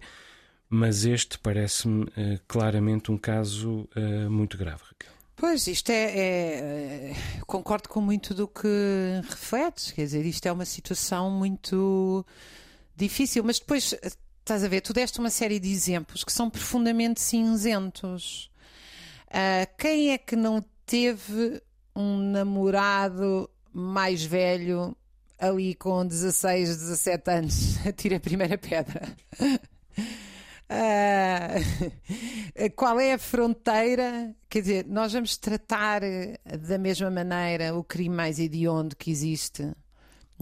mas 0.68 1.04
este 1.04 1.36
parece-me 1.36 2.04
uh, 2.04 2.40
claramente 2.46 3.10
um 3.10 3.18
caso 3.18 3.88
muito 4.30 4.56
grave, 4.56 4.82
Raquel. 4.88 5.12
Pois, 5.34 5.66
isto 5.66 5.90
é, 5.90 7.10
é, 7.10 7.16
Concordo 7.44 7.88
com 7.88 8.00
muito 8.00 8.32
do 8.34 8.46
que 8.46 8.68
refletes, 9.28 9.90
quer 9.90 10.02
dizer, 10.02 10.24
isto 10.24 10.46
é 10.46 10.52
uma 10.52 10.64
situação 10.64 11.28
muito 11.28 12.24
difícil, 13.00 13.42
mas 13.44 13.58
depois 13.58 13.94
estás 14.38 14.64
a 14.64 14.68
ver, 14.68 14.80
tu 14.80 14.92
deste 14.92 15.18
uma 15.18 15.30
série 15.30 15.58
de 15.58 15.70
exemplos 15.70 16.24
que 16.24 16.32
são 16.32 16.50
profundamente 16.50 17.20
cinzentos. 17.20 18.50
Uh, 19.28 19.66
quem 19.78 20.10
é 20.10 20.18
que 20.18 20.34
não 20.34 20.64
teve 20.84 21.62
um 21.94 22.18
namorado 22.18 23.48
mais 23.72 24.24
velho 24.24 24.96
ali 25.38 25.74
com 25.74 26.04
16, 26.04 26.76
17 26.76 27.30
anos 27.30 27.78
a 27.86 27.92
tirar 27.92 28.16
a 28.16 28.20
primeira 28.20 28.58
pedra? 28.58 29.16
Uh, 29.40 29.60
qual 32.74 32.98
é 32.98 33.14
a 33.14 33.18
fronteira? 33.18 34.34
Quer 34.48 34.60
dizer, 34.62 34.86
nós 34.86 35.12
vamos 35.12 35.36
tratar 35.36 36.00
da 36.60 36.78
mesma 36.78 37.10
maneira 37.10 37.76
o 37.76 37.84
crime 37.84 38.14
mais 38.14 38.38
hediondo 38.38 38.96
que 38.96 39.10
existe 39.10 39.72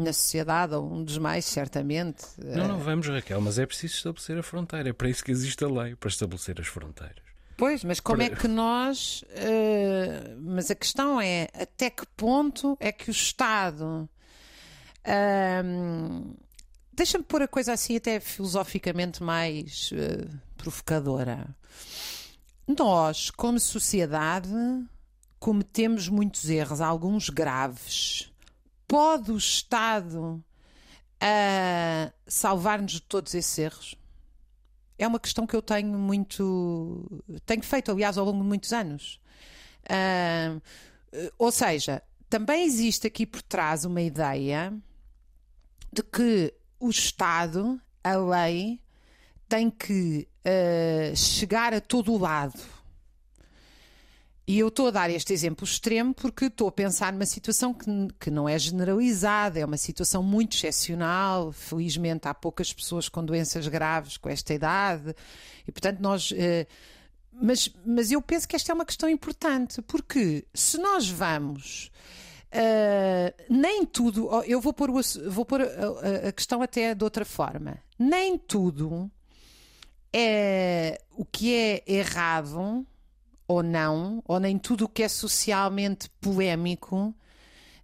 na 0.01 0.13
sociedade, 0.13 0.75
ou 0.75 0.93
um 0.93 1.03
dos 1.05 1.19
mais, 1.19 1.45
certamente. 1.45 2.25
Não, 2.39 2.69
não 2.69 2.79
vamos, 2.79 3.09
Raquel, 3.09 3.41
mas 3.41 3.59
é 3.59 3.67
preciso 3.67 3.95
estabelecer 3.95 4.39
a 4.39 4.43
fronteira. 4.43 4.91
É 4.91 4.93
para 4.93 5.09
isso 5.09 5.25
que 5.25 5.31
existe 5.31 5.65
a 5.65 5.69
lei, 5.69 5.95
para 5.95 6.09
estabelecer 6.09 6.61
as 6.61 6.67
fronteiras. 6.67 7.29
Pois, 7.57 7.83
mas 7.83 7.99
como 7.99 8.19
para... 8.19 8.33
é 8.33 8.37
que 8.37 8.47
nós. 8.47 9.23
Uh, 9.23 10.39
mas 10.41 10.71
a 10.71 10.75
questão 10.75 11.21
é 11.21 11.49
até 11.55 11.91
que 11.91 12.07
ponto 12.17 12.77
é 12.81 12.93
que 12.93 13.11
o 13.11 13.13
Estado. 13.13 14.09
Uh, 15.05 16.37
Deixa-me 16.99 17.23
pôr 17.23 17.43
a 17.43 17.47
coisa 17.47 17.73
assim, 17.73 17.97
até 17.97 18.19
filosoficamente 18.19 19.23
mais 19.23 19.93
uh, 19.93 20.29
provocadora. 20.57 21.47
Nós, 22.67 23.31
como 23.31 23.61
sociedade, 23.61 24.51
cometemos 25.39 26.09
muitos 26.09 26.51
erros, 26.51 26.81
alguns 26.81 27.29
graves. 27.29 28.33
Pode 28.89 29.31
o 29.31 29.37
Estado 29.37 30.43
uh, 31.23 32.13
salvar-nos 32.27 32.93
de 32.93 33.03
todos 33.03 33.35
esses 33.35 33.59
erros? 33.59 33.95
É 34.99 35.07
uma 35.07 35.21
questão 35.21 35.47
que 35.47 35.55
eu 35.55 35.63
tenho 35.63 35.97
muito. 35.99 37.23
tenho 37.45 37.63
feito, 37.63 37.93
aliás, 37.93 38.17
ao 38.17 38.25
longo 38.25 38.43
de 38.43 38.49
muitos 38.49 38.73
anos. 38.73 39.21
Uh, 39.85 40.61
ou 41.39 41.53
seja, 41.53 42.03
também 42.31 42.65
existe 42.65 43.07
aqui 43.07 43.27
por 43.27 43.43
trás 43.43 43.85
uma 43.85 44.01
ideia 44.01 44.73
de 45.93 46.03
que 46.03 46.55
o 46.81 46.89
Estado, 46.89 47.81
a 48.03 48.17
lei, 48.17 48.81
tem 49.49 49.71
que 49.71 50.27
uh, 50.45 51.15
chegar 51.15 51.75
a 51.75 51.81
todo 51.81 52.13
o 52.13 52.19
lado. 52.19 52.59
E 54.49 54.61
eu 54.61 54.69
estou 54.69 54.87
a 54.87 54.91
dar 54.91 55.11
este 55.11 55.31
exemplo 55.35 55.63
extremo 55.63 56.15
porque 56.15 56.47
estou 56.47 56.69
a 56.69 56.73
pensar 56.73 57.13
numa 57.13 57.27
situação 57.27 57.75
que, 57.75 57.85
que 58.19 58.31
não 58.31 58.49
é 58.49 58.59
generalizada, 58.59 59.61
é 59.61 59.65
uma 59.65 59.77
situação 59.77 60.23
muito 60.23 60.57
excepcional. 60.57 61.53
Felizmente 61.53 62.27
há 62.27 62.33
poucas 62.33 62.73
pessoas 62.73 63.11
com 63.11 63.23
doenças 63.23 63.69
graves 63.69 64.17
com 64.17 64.31
esta 64.31 64.55
idade, 64.55 65.15
e 65.67 65.71
portanto 65.71 66.01
nós. 66.01 66.31
Uh, 66.31 66.67
mas, 67.31 67.71
mas 67.85 68.11
eu 68.11 68.23
penso 68.23 68.49
que 68.49 68.57
esta 68.57 68.73
é 68.73 68.75
uma 68.75 68.87
questão 68.87 69.07
importante, 69.11 69.83
porque 69.83 70.47
se 70.55 70.79
nós 70.79 71.09
vamos 71.09 71.91
Uh, 72.51 73.29
nem 73.51 73.85
tudo, 73.85 74.31
eu 74.47 74.59
vou 74.59 74.73
pôr, 74.73 74.89
o, 74.89 75.03
vou 75.31 75.45
pôr 75.45 75.61
a, 75.61 76.29
a, 76.29 76.33
questão 76.33 76.63
até 76.63 76.95
de 76.95 77.05
outra 77.05 77.23
forma. 77.23 77.77
Nem 77.99 78.39
tudo 78.39 79.11
é 80.11 80.99
o 81.15 81.27
que 81.27 81.55
é 81.55 81.83
errado 81.87 82.87
ou 83.49 83.63
não, 83.63 84.23
ou 84.27 84.39
nem 84.39 84.59
tudo 84.59 84.85
o 84.85 84.89
que 84.89 85.03
é 85.03 85.09
socialmente 85.09 86.11
polémico 86.21 87.15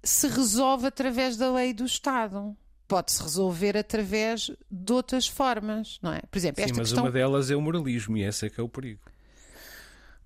se 0.03 0.29
resolve 0.29 0.87
através 0.87 1.39
da 1.39 1.51
lei 1.51 1.73
do 1.73 1.87
Estado. 1.87 2.55
Pode-se 2.87 3.23
resolver 3.23 3.75
através 3.79 4.51
de 4.71 4.93
outras 4.93 5.27
formas, 5.27 5.99
não 6.03 6.13
é? 6.13 6.21
Por 6.31 6.37
exemplo, 6.37 6.63
Sim, 6.63 6.65
esta 6.65 6.77
mas 6.77 6.89
questão... 6.89 7.05
uma 7.05 7.11
delas 7.11 7.51
é 7.51 7.57
o 7.57 7.63
moralismo 7.63 8.15
e 8.19 8.23
esse 8.23 8.45
é 8.45 8.51
que 8.51 8.61
é 8.61 8.63
o 8.63 8.69
perigo. 8.69 9.01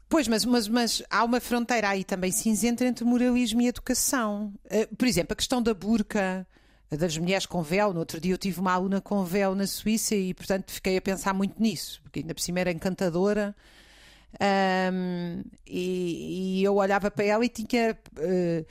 Pois, 0.09 0.27
mas, 0.27 0.45
mas, 0.45 0.67
mas 0.67 1.03
há 1.09 1.23
uma 1.23 1.39
fronteira 1.39 1.91
aí 1.91 2.03
também 2.03 2.33
cinzenta 2.33 2.85
entre 2.85 3.05
moralismo 3.05 3.61
e 3.61 3.69
educação. 3.69 4.53
Uh, 4.65 4.97
por 4.97 5.07
exemplo, 5.07 5.35
a 5.35 5.37
questão 5.37 5.63
da 5.63 5.73
burca 5.73 6.45
das 6.91 7.17
mulheres 7.17 7.47
com 7.47 7.63
véu. 7.63 7.93
No 7.93 8.01
outro 8.01 8.21
dia 8.21 8.33
eu 8.33 8.39
tive 8.39 8.59
uma 8.59 8.73
aluna 8.73 9.01
com 9.01 9.23
véu 9.23 9.55
na 9.55 9.67
Suíça 9.67 10.17
e, 10.17 10.35
portanto, 10.35 10.73
fiquei 10.73 10.97
a 10.97 11.03
pensar 11.03 11.33
muito 11.35 11.63
nisso, 11.63 12.01
porque 12.03 12.21
ainda 12.21 12.35
por 12.35 12.41
cima 12.41 12.59
era 12.61 12.73
encantadora. 12.73 13.55
Um, 14.93 15.43
e, 15.67 16.61
e, 16.61 16.65
eu 16.65 16.77
olhava 16.77 17.11
para 17.11 17.25
ela 17.25 17.45
e 17.45 17.49
tinha. 17.49 17.99
Uh, 18.17 18.67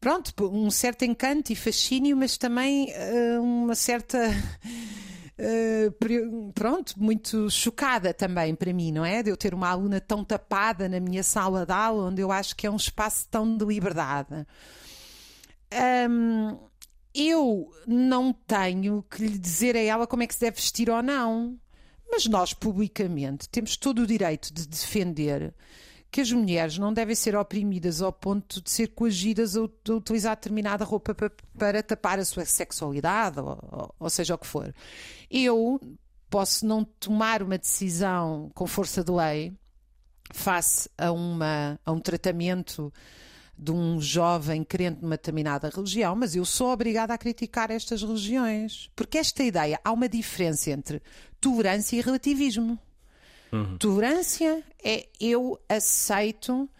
pronto, 0.00 0.32
um 0.52 0.70
certo 0.70 1.04
encanto 1.04 1.52
e 1.52 1.56
fascínio, 1.56 2.16
mas 2.16 2.36
também 2.36 2.92
uh, 2.92 3.42
uma 3.42 3.74
certa 3.74 4.18
Uh, 5.40 6.52
pronto, 6.52 6.94
muito 6.96 7.48
chocada 7.48 8.12
também 8.12 8.56
para 8.56 8.72
mim, 8.72 8.90
não 8.90 9.04
é? 9.04 9.22
De 9.22 9.30
eu 9.30 9.36
ter 9.36 9.54
uma 9.54 9.68
aluna 9.68 10.00
tão 10.00 10.24
tapada 10.24 10.88
na 10.88 10.98
minha 10.98 11.22
sala 11.22 11.64
de 11.64 11.72
aula, 11.72 12.08
onde 12.08 12.20
eu 12.20 12.32
acho 12.32 12.56
que 12.56 12.66
é 12.66 12.70
um 12.70 12.76
espaço 12.76 13.28
tão 13.30 13.56
de 13.56 13.64
liberdade. 13.64 14.44
Um, 16.10 16.58
eu 17.14 17.70
não 17.86 18.32
tenho 18.32 19.04
que 19.08 19.22
lhe 19.22 19.38
dizer 19.38 19.76
a 19.76 19.80
ela 19.80 20.06
como 20.08 20.24
é 20.24 20.26
que 20.26 20.34
se 20.34 20.40
deve 20.40 20.56
vestir 20.56 20.90
ou 20.90 21.02
não, 21.02 21.56
mas 22.10 22.26
nós 22.26 22.52
publicamente 22.52 23.48
temos 23.48 23.76
todo 23.76 24.00
o 24.00 24.06
direito 24.06 24.52
de 24.52 24.66
defender 24.66 25.54
que 26.10 26.20
as 26.20 26.32
mulheres 26.32 26.78
não 26.78 26.92
devem 26.92 27.14
ser 27.14 27.36
oprimidas 27.36 28.00
ao 28.00 28.12
ponto 28.12 28.62
de 28.62 28.70
ser 28.70 28.88
coagidas 28.88 29.56
a, 29.56 29.62
utilizar 29.90 30.36
determinada 30.36 30.84
roupa 30.84 31.14
para, 31.14 31.30
para, 31.56 31.82
tapar 31.82 32.18
a 32.18 32.24
sua 32.24 32.46
sexualidade, 32.46 33.38
ou, 33.38 33.58
ou, 33.70 33.94
ou 34.00 34.10
seja 34.10 34.34
o 34.34 34.38
que 34.38 34.46
for. 34.46 34.74
Eu 35.30 35.78
posso 36.30 36.66
não 36.66 36.82
tomar 36.84 37.42
uma 37.42 37.58
decisão 37.58 38.50
com 38.54 38.66
força 38.66 39.04
de 39.04 39.12
lei 39.12 39.52
face 40.32 40.88
a, 40.96 41.12
uma, 41.12 41.78
a 41.84 41.92
um 41.92 42.00
tratamento 42.00 42.92
de 43.58 43.72
um 43.72 44.00
jovem 44.00 44.62
crente 44.62 45.02
numa 45.02 45.16
determinada 45.16 45.68
religião, 45.68 46.14
mas 46.14 46.36
eu 46.36 46.44
sou 46.44 46.68
obrigada 46.68 47.12
a 47.12 47.18
criticar 47.18 47.70
estas 47.70 48.02
religiões. 48.02 48.88
Porque 48.94 49.18
esta 49.18 49.42
ideia, 49.42 49.80
há 49.84 49.90
uma 49.90 50.08
diferença 50.08 50.70
entre 50.70 51.02
tolerância 51.40 51.96
e 51.96 52.00
relativismo. 52.00 52.78
Uhum. 53.52 53.76
Tolerância 53.78 54.62
é 54.82 55.08
eu 55.20 55.58
aceito 55.68 56.70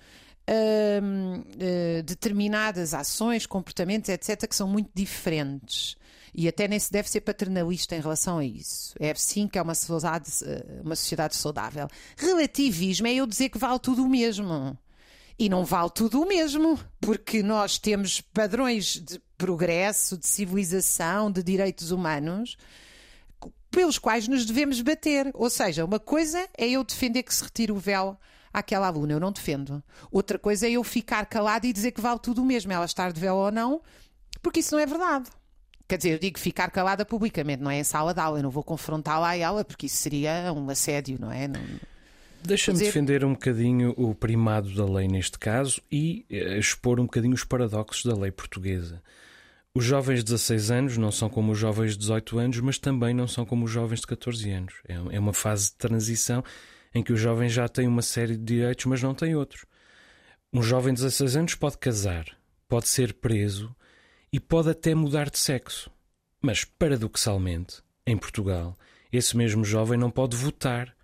hum, 1.02 1.40
uh, 1.40 2.02
determinadas 2.04 2.94
ações, 2.94 3.44
comportamentos, 3.44 4.08
etc., 4.08 4.46
que 4.46 4.54
são 4.54 4.68
muito 4.68 4.90
diferentes. 4.94 5.96
E 6.32 6.46
até 6.46 6.68
nem 6.68 6.78
se 6.78 6.92
deve 6.92 7.10
ser 7.10 7.22
paternalista 7.22 7.96
em 7.96 8.00
relação 8.00 8.38
a 8.38 8.44
isso. 8.44 8.94
É 9.00 9.12
sim 9.14 9.48
que 9.48 9.58
é 9.58 9.62
uma 9.62 9.74
sociedade, 9.74 10.30
eh, 10.44 10.80
uma 10.84 10.94
sociedade 10.94 11.34
saudável. 11.34 11.88
Relativismo 12.16 13.06
é 13.08 13.14
eu 13.14 13.26
dizer 13.26 13.48
que 13.48 13.58
vale 13.58 13.78
tudo 13.80 14.04
o 14.04 14.08
mesmo. 14.08 14.78
E 15.38 15.48
não 15.48 15.64
vale 15.64 15.90
tudo 15.90 16.20
o 16.20 16.26
mesmo, 16.26 16.78
porque 17.00 17.42
nós 17.42 17.78
temos 17.78 18.20
padrões 18.20 19.00
de 19.00 19.20
progresso, 19.36 20.18
de 20.18 20.26
civilização, 20.26 21.30
de 21.30 21.42
direitos 21.42 21.92
humanos 21.92 22.56
pelos 23.70 23.98
quais 23.98 24.26
nos 24.26 24.44
devemos 24.44 24.80
bater. 24.80 25.30
Ou 25.34 25.50
seja, 25.50 25.84
uma 25.84 25.98
coisa 25.98 26.48
é 26.56 26.68
eu 26.68 26.84
defender 26.84 27.22
que 27.22 27.34
se 27.34 27.44
retire 27.44 27.72
o 27.72 27.76
véu 27.76 28.18
àquela 28.52 28.86
aluna, 28.86 29.12
eu 29.12 29.20
não 29.20 29.32
defendo. 29.32 29.82
Outra 30.10 30.38
coisa 30.38 30.66
é 30.66 30.72
eu 30.72 30.84
ficar 30.84 31.26
calado 31.26 31.66
e 31.66 31.72
dizer 31.72 31.92
que 31.92 32.00
vale 32.00 32.18
tudo 32.18 32.42
o 32.42 32.44
mesmo, 32.44 32.72
ela 32.72 32.84
estar 32.84 33.12
de 33.12 33.20
véu 33.20 33.36
ou 33.36 33.52
não, 33.52 33.80
porque 34.42 34.60
isso 34.60 34.74
não 34.74 34.82
é 34.82 34.86
verdade. 34.86 35.30
Quer 35.86 35.96
dizer, 35.96 36.10
eu 36.10 36.18
digo 36.18 36.38
ficar 36.38 36.70
calada 36.70 37.04
publicamente, 37.04 37.62
não 37.62 37.70
é 37.70 37.78
em 37.78 37.84
sala 37.84 38.12
de 38.12 38.20
aula, 38.20 38.38
eu 38.38 38.42
não 38.42 38.50
vou 38.50 38.62
confrontá-la 38.62 39.30
a 39.30 39.36
ela, 39.36 39.64
porque 39.64 39.86
isso 39.86 39.96
seria 39.96 40.52
um 40.52 40.68
assédio, 40.68 41.18
não 41.18 41.32
é? 41.32 41.48
Não... 41.48 41.60
Deixa-me 42.48 42.78
dizer... 42.78 42.86
defender 42.86 43.24
um 43.24 43.32
bocadinho 43.32 43.94
o 43.96 44.14
primado 44.14 44.74
da 44.74 44.84
lei 44.84 45.06
neste 45.06 45.38
caso 45.38 45.82
e 45.92 46.24
eh, 46.30 46.58
expor 46.58 46.98
um 46.98 47.04
bocadinho 47.04 47.34
os 47.34 47.44
paradoxos 47.44 48.04
da 48.04 48.18
lei 48.18 48.30
portuguesa. 48.30 49.02
Os 49.74 49.84
jovens 49.84 50.18
de 50.18 50.32
16 50.32 50.70
anos 50.70 50.96
não 50.96 51.12
são 51.12 51.28
como 51.28 51.52
os 51.52 51.58
jovens 51.58 51.92
de 51.92 51.98
18 51.98 52.38
anos, 52.38 52.60
mas 52.60 52.78
também 52.78 53.14
não 53.14 53.28
são 53.28 53.44
como 53.44 53.66
os 53.66 53.70
jovens 53.70 54.00
de 54.00 54.06
14 54.06 54.50
anos. 54.50 54.74
É, 54.88 54.94
é 54.94 55.20
uma 55.20 55.32
fase 55.32 55.66
de 55.66 55.76
transição 55.76 56.42
em 56.94 57.02
que 57.02 57.12
os 57.12 57.20
jovens 57.20 57.52
já 57.52 57.68
têm 57.68 57.86
uma 57.86 58.02
série 58.02 58.36
de 58.36 58.42
direitos, 58.42 58.86
mas 58.86 59.02
não 59.02 59.14
têm 59.14 59.36
outros. 59.36 59.66
Um 60.52 60.62
jovem 60.62 60.94
de 60.94 61.02
16 61.02 61.36
anos 61.36 61.54
pode 61.54 61.76
casar, 61.76 62.24
pode 62.66 62.88
ser 62.88 63.12
preso 63.14 63.74
e 64.32 64.40
pode 64.40 64.70
até 64.70 64.94
mudar 64.94 65.28
de 65.28 65.38
sexo. 65.38 65.90
Mas, 66.40 66.64
paradoxalmente, 66.64 67.82
em 68.06 68.16
Portugal, 68.16 68.76
esse 69.12 69.36
mesmo 69.36 69.64
jovem 69.64 69.98
não 69.98 70.10
pode 70.10 70.36
votar, 70.36 70.94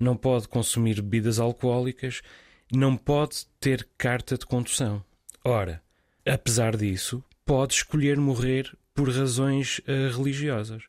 não 0.00 0.16
pode 0.16 0.48
consumir 0.48 1.02
bebidas 1.02 1.38
alcoólicas, 1.38 2.22
não 2.72 2.96
pode 2.96 3.46
ter 3.60 3.86
carta 3.98 4.38
de 4.38 4.46
condução. 4.46 5.04
Ora, 5.44 5.82
apesar 6.26 6.76
disso, 6.76 7.22
pode 7.44 7.74
escolher 7.74 8.16
morrer 8.16 8.74
por 8.94 9.10
razões 9.10 9.80
uh, 9.80 10.16
religiosas. 10.16 10.82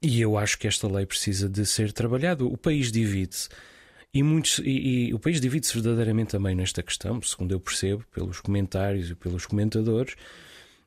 E 0.00 0.20
eu 0.20 0.36
acho 0.36 0.58
que 0.58 0.66
esta 0.66 0.88
lei 0.88 1.06
precisa 1.06 1.48
de 1.48 1.64
ser 1.64 1.92
trabalhada. 1.92 2.44
O 2.44 2.56
país 2.56 2.90
divide-se. 2.90 3.48
E, 4.12 4.22
muitos, 4.22 4.58
e, 4.58 5.08
e 5.08 5.14
o 5.14 5.18
país 5.18 5.40
divide-se 5.40 5.74
verdadeiramente 5.74 6.32
também 6.32 6.54
nesta 6.54 6.82
questão, 6.82 7.22
segundo 7.22 7.52
eu 7.52 7.60
percebo, 7.60 8.04
pelos 8.12 8.40
comentários 8.40 9.10
e 9.10 9.14
pelos 9.14 9.46
comentadores. 9.46 10.16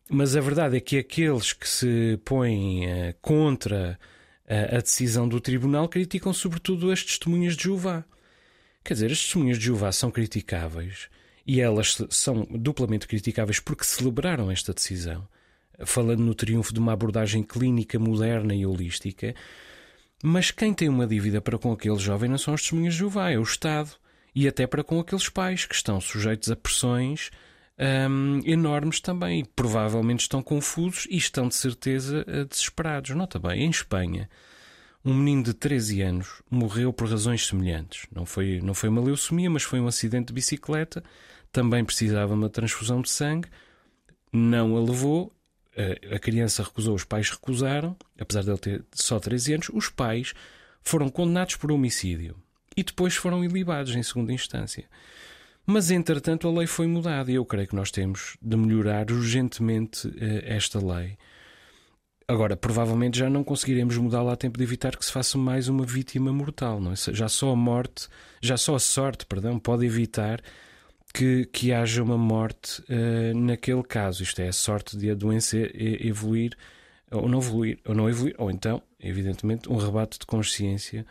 Mas 0.10 0.36
a 0.36 0.42
verdade 0.42 0.78
é 0.78 0.80
que 0.80 0.98
aqueles 0.98 1.54
que 1.54 1.68
se 1.68 2.20
põem 2.24 2.86
uh, 2.86 3.16
contra 3.22 3.98
a 4.48 4.80
decisão 4.80 5.28
do 5.28 5.42
tribunal 5.42 5.90
criticam 5.90 6.32
sobretudo 6.32 6.92
as 6.92 7.04
testemunhas 7.04 7.56
de 7.56 7.64
Jeová. 7.64 8.04
Quer 8.84 8.94
dizer, 8.94 9.12
as 9.12 9.20
testemunhas 9.20 9.58
de 9.58 9.66
Jeová 9.66 9.92
são 9.92 10.12
criticáveis 10.12 11.10
e 11.46 11.60
elas 11.60 11.98
são 12.10 12.48
duplamente 12.52 13.08
criticáveis 13.08 13.60
porque 13.60 13.84
celebraram 13.84 14.52
esta 14.52 14.74
decisão, 14.74 15.28
falando 15.86 16.24
no 16.24 16.36
triunfo 16.36 16.74
de 16.74 16.80
uma 16.80 16.94
abordagem 16.94 17.42
clínica 17.42 17.98
moderna 17.98 18.54
e 18.54 18.66
holística. 18.66 19.34
Mas 20.24 20.52
quem 20.52 20.74
tem 20.74 20.90
uma 20.90 21.08
dívida 21.08 21.42
para 21.42 21.58
com 21.58 21.72
aquele 21.72 21.98
jovem 21.98 22.30
não 22.30 22.38
são 22.38 22.54
as 22.54 22.62
testemunhas 22.62 22.94
de 22.94 23.00
Jeová, 23.00 23.32
é 23.32 23.38
o 23.38 23.44
Estado. 23.44 23.92
E 24.34 24.48
até 24.48 24.68
para 24.68 24.84
com 24.84 25.00
aqueles 25.00 25.30
pais 25.30 25.66
que 25.66 25.76
estão 25.76 26.00
sujeitos 26.02 26.52
a 26.52 26.56
pressões 26.56 27.32
um, 27.80 28.42
enormes 28.46 29.00
também. 29.00 29.42
E 29.42 29.46
provavelmente 29.46 30.22
estão 30.22 30.42
confusos 30.42 31.08
e 31.10 31.18
estão 31.18 31.48
de 31.48 31.56
certeza 31.56 32.24
eh, 32.28 32.46
desesperados. 32.46 33.16
Nota 33.16 33.40
bem, 33.40 33.64
em 33.64 33.70
Espanha, 33.70 34.30
um 35.04 35.14
menino 35.14 35.44
de 35.44 35.54
13 35.54 36.02
anos 36.02 36.42
morreu 36.50 36.92
por 36.92 37.10
razões 37.10 37.46
semelhantes. 37.46 38.08
Não 38.14 38.26
foi, 38.26 38.60
não 38.62 38.74
foi 38.74 38.90
uma 38.90 39.02
leucemia, 39.02 39.50
mas 39.50 39.64
foi 39.64 39.80
um 39.80 39.88
acidente 39.88 40.28
de 40.28 40.34
bicicleta. 40.34 41.04
Também 41.52 41.86
precisava 41.86 42.34
de 42.34 42.40
uma 42.40 42.50
transfusão 42.50 43.02
de 43.02 43.10
sangue. 43.10 43.48
Não 44.32 44.76
a 44.76 44.82
levou 44.82 45.36
a 46.12 46.20
criança 46.20 46.64
recusou, 46.64 46.96
os 46.96 47.04
pais 47.04 47.30
recusaram, 47.30 47.98
apesar 48.20 48.44
de 48.44 48.50
ele 48.50 48.58
ter 48.58 48.86
só 48.94 49.20
13 49.20 49.54
anos, 49.54 49.70
os 49.74 49.90
pais 49.90 50.34
foram 50.82 51.10
condenados 51.10 51.56
por 51.56 51.72
homicídio 51.72 52.36
e 52.78 52.84
depois 52.84 53.16
foram 53.16 53.44
ilibados 53.44 53.94
em 53.96 54.04
segunda 54.04 54.32
instância. 54.32 54.88
Mas, 55.66 55.90
entretanto, 55.90 56.48
a 56.48 56.52
lei 56.52 56.68
foi 56.68 56.86
mudada 56.88 57.32
e 57.32 57.36
eu 57.36 57.46
creio 57.46 57.68
que 57.68 57.76
nós 57.76 57.90
temos 57.90 58.38
de 58.42 58.56
melhorar 58.56 59.10
urgentemente 59.12 60.08
eh, 60.20 60.44
esta 60.56 60.80
lei. 60.80 61.18
Agora, 62.28 62.56
provavelmente 62.56 63.18
já 63.18 63.30
não 63.30 63.44
conseguiremos 63.44 63.98
mudá-la 63.98 64.34
a 64.34 64.36
tempo 64.36 64.58
de 64.58 64.64
evitar 64.64 64.96
que 64.96 65.06
se 65.06 65.12
faça 65.12 65.38
mais 65.38 65.68
uma 65.68 65.86
vítima 65.86 66.32
mortal. 66.32 66.80
Não 66.80 66.92
é? 66.92 66.96
Já 66.96 67.28
só 67.28 67.52
a 67.52 67.56
morte, 67.56 68.08
já 68.42 68.58
só 68.58 68.76
a 68.76 68.80
sorte, 68.80 69.26
perdão, 69.26 69.60
pode 69.60 69.86
evitar 69.86 70.42
que, 71.14 71.46
que 71.46 71.72
haja 71.72 72.04
uma 72.04 72.18
morte 72.18 72.82
uh, 72.82 73.38
naquele 73.38 73.84
caso. 73.84 74.24
Isto 74.24 74.42
é, 74.42 74.48
a 74.48 74.54
sorte 74.54 74.98
de 74.98 75.10
a 75.10 75.16
doença 75.16 75.58
evoluir 75.74 76.56
ou 77.12 77.30
não 77.30 77.40
evoluir, 77.40 77.80
ou 77.86 77.96
não 77.96 78.10
evoluir, 78.10 78.36
ou 78.38 78.50
então, 78.50 78.82
evidentemente, 79.00 79.72
um 79.72 79.78
rebate 79.78 80.20
de 80.20 80.26
consciência 80.26 81.06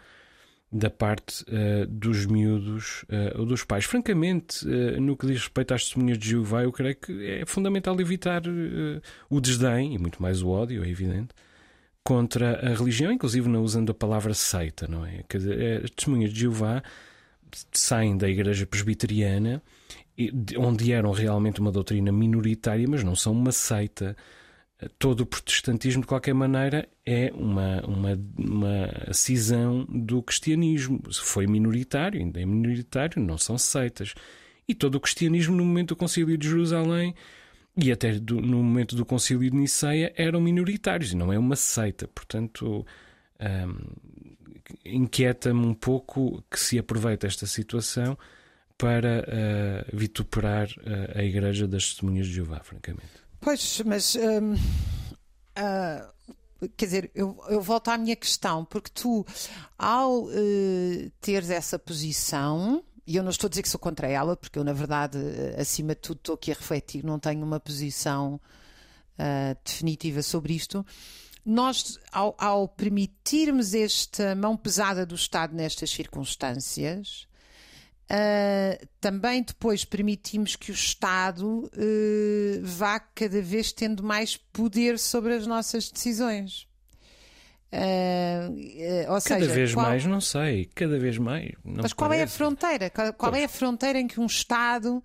da 0.76 0.90
parte 0.90 1.44
uh, 1.44 1.86
dos 1.86 2.26
miúdos 2.26 3.04
uh, 3.04 3.38
ou 3.38 3.46
dos 3.46 3.62
pais. 3.62 3.84
Francamente, 3.84 4.66
uh, 4.66 5.00
no 5.00 5.16
que 5.16 5.24
diz 5.24 5.38
respeito 5.38 5.72
às 5.72 5.84
testemunhas 5.84 6.18
de 6.18 6.30
Jeová, 6.30 6.64
eu 6.64 6.72
creio 6.72 6.96
que 6.96 7.24
é 7.24 7.46
fundamental 7.46 7.98
evitar 8.00 8.42
o 9.30 9.40
desdém, 9.40 9.94
e 9.94 9.98
muito 9.98 10.20
mais 10.20 10.42
o 10.42 10.48
ódio, 10.48 10.82
é 10.82 10.88
evidente, 10.88 11.28
contra 12.02 12.58
a 12.72 12.74
religião, 12.74 13.12
inclusive 13.12 13.48
não 13.48 13.62
usando 13.62 13.90
a 13.90 13.94
palavra 13.94 14.34
seita, 14.34 14.88
não 14.88 15.06
é? 15.06 15.22
Quer 15.28 15.38
dizer, 15.38 15.84
as 15.84 15.90
testemunhas 15.92 16.32
de 16.32 16.40
Jeová 16.40 16.82
saem 17.70 18.16
da 18.18 18.28
igreja 18.28 18.66
presbiteriana, 18.66 19.62
onde 20.58 20.92
eram 20.92 21.12
realmente 21.12 21.60
uma 21.60 21.70
doutrina 21.70 22.10
minoritária, 22.10 22.86
mas 22.88 23.04
não 23.04 23.14
são 23.14 23.32
uma 23.32 23.52
seita. 23.52 24.16
Todo 24.98 25.20
o 25.22 25.26
protestantismo, 25.26 26.02
de 26.02 26.06
qualquer 26.06 26.34
maneira, 26.34 26.88
é 27.04 27.32
uma, 27.34 27.80
uma, 27.86 28.20
uma 28.36 29.12
cisão 29.12 29.84
do 29.88 30.22
cristianismo. 30.22 31.00
Foi 31.12 31.46
minoritário, 31.46 32.20
ainda 32.20 32.40
é 32.40 32.46
minoritário, 32.46 33.22
não 33.22 33.38
são 33.38 33.58
seitas. 33.58 34.14
E 34.66 34.74
todo 34.74 34.96
o 34.96 35.00
cristianismo, 35.00 35.54
no 35.54 35.64
momento 35.64 35.88
do 35.88 35.96
Concílio 35.96 36.38
de 36.38 36.48
Jerusalém 36.48 37.14
e 37.76 37.90
até 37.90 38.12
do, 38.12 38.40
no 38.40 38.62
momento 38.62 38.96
do 38.96 39.04
Concílio 39.04 39.50
de 39.50 39.56
Niceia, 39.56 40.12
eram 40.16 40.40
minoritários 40.40 41.12
e 41.12 41.16
não 41.16 41.32
é 41.32 41.38
uma 41.38 41.56
seita. 41.56 42.08
Portanto, 42.08 42.86
hum, 43.40 44.44
inquieta-me 44.84 45.66
um 45.66 45.74
pouco 45.74 46.42
que 46.50 46.58
se 46.58 46.78
aproveite 46.78 47.26
esta 47.26 47.46
situação 47.46 48.16
para 48.78 49.20
uh, 49.20 49.96
vituperar 49.96 50.68
uh, 50.68 51.18
a 51.18 51.22
Igreja 51.22 51.66
das 51.66 51.90
Testemunhas 51.90 52.26
de 52.26 52.34
Jeová, 52.34 52.60
francamente. 52.60 53.23
Pois, 53.44 53.82
mas. 53.84 54.16
Um, 54.16 54.54
uh, 54.54 56.68
quer 56.76 56.86
dizer, 56.86 57.10
eu, 57.14 57.38
eu, 57.48 57.60
volto 57.60 57.90
à 57.90 57.98
minha 57.98 58.16
questão, 58.16 58.64
porque 58.64 58.90
tu, 58.92 59.24
ao 59.78 60.26
teres 61.20 61.50
essa 61.50 61.78
posição, 61.78 62.82
e 63.06 63.16
eu 63.16 63.22
não 63.22 63.30
estou 63.30 63.46
a 63.46 63.50
dizer 63.50 63.62
que 63.62 63.68
sou 63.68 63.78
contra 63.78 64.08
ela, 64.08 64.34
porque 64.34 64.58
eu, 64.58 64.64
na 64.64 64.72
verdade, 64.72 65.18
acima 65.58 65.94
de 65.94 66.00
tudo, 66.00 66.16
estou 66.16 66.34
aqui 66.36 66.50
a 66.50 66.54
refletir, 66.54 67.04
não 67.04 67.18
tenho 67.18 67.44
uma 67.44 67.60
posição 67.60 68.40
definitiva 69.62 70.22
sobre 70.22 70.54
isto 70.54 70.84
nós, 71.44 71.98
ao, 72.10 72.34
ao, 72.38 72.66
permitirmos 72.66 73.74
esta 73.74 74.34
mão 74.34 74.56
pesada 74.56 75.04
do 75.04 75.14
Estado 75.14 75.54
nestas 75.54 75.90
circunstâncias, 75.90 77.28
uh, 78.10 78.86
também 79.00 79.42
depois 79.42 79.84
permitimos 79.84 80.56
que 80.56 80.70
o 80.70 80.74
Estado 80.74 81.46
uh, 81.46 82.60
vá 82.62 83.00
cada 83.00 83.40
vez 83.40 83.72
tendo 83.72 84.02
mais 84.02 84.36
poder 84.36 84.98
sobre 84.98 85.34
as 85.34 85.46
nossas 85.46 85.90
decisões. 85.90 86.66
Uh, 87.72 89.12
ou 89.12 89.20
cada 89.20 89.40
seja, 89.40 89.52
vez 89.52 89.74
qual... 89.74 89.86
mais, 89.86 90.04
não 90.06 90.20
sei, 90.20 90.70
cada 90.74 90.96
vez 90.98 91.18
mais. 91.18 91.50
Mas 91.64 91.92
qual 91.92 92.08
parece. 92.08 92.22
é 92.22 92.24
a 92.24 92.28
fronteira? 92.28 92.90
Qual, 92.90 93.12
qual 93.14 93.34
é 93.34 93.44
a 93.44 93.48
fronteira 93.48 93.98
em 93.98 94.06
que 94.06 94.20
um 94.20 94.26
Estado 94.26 95.02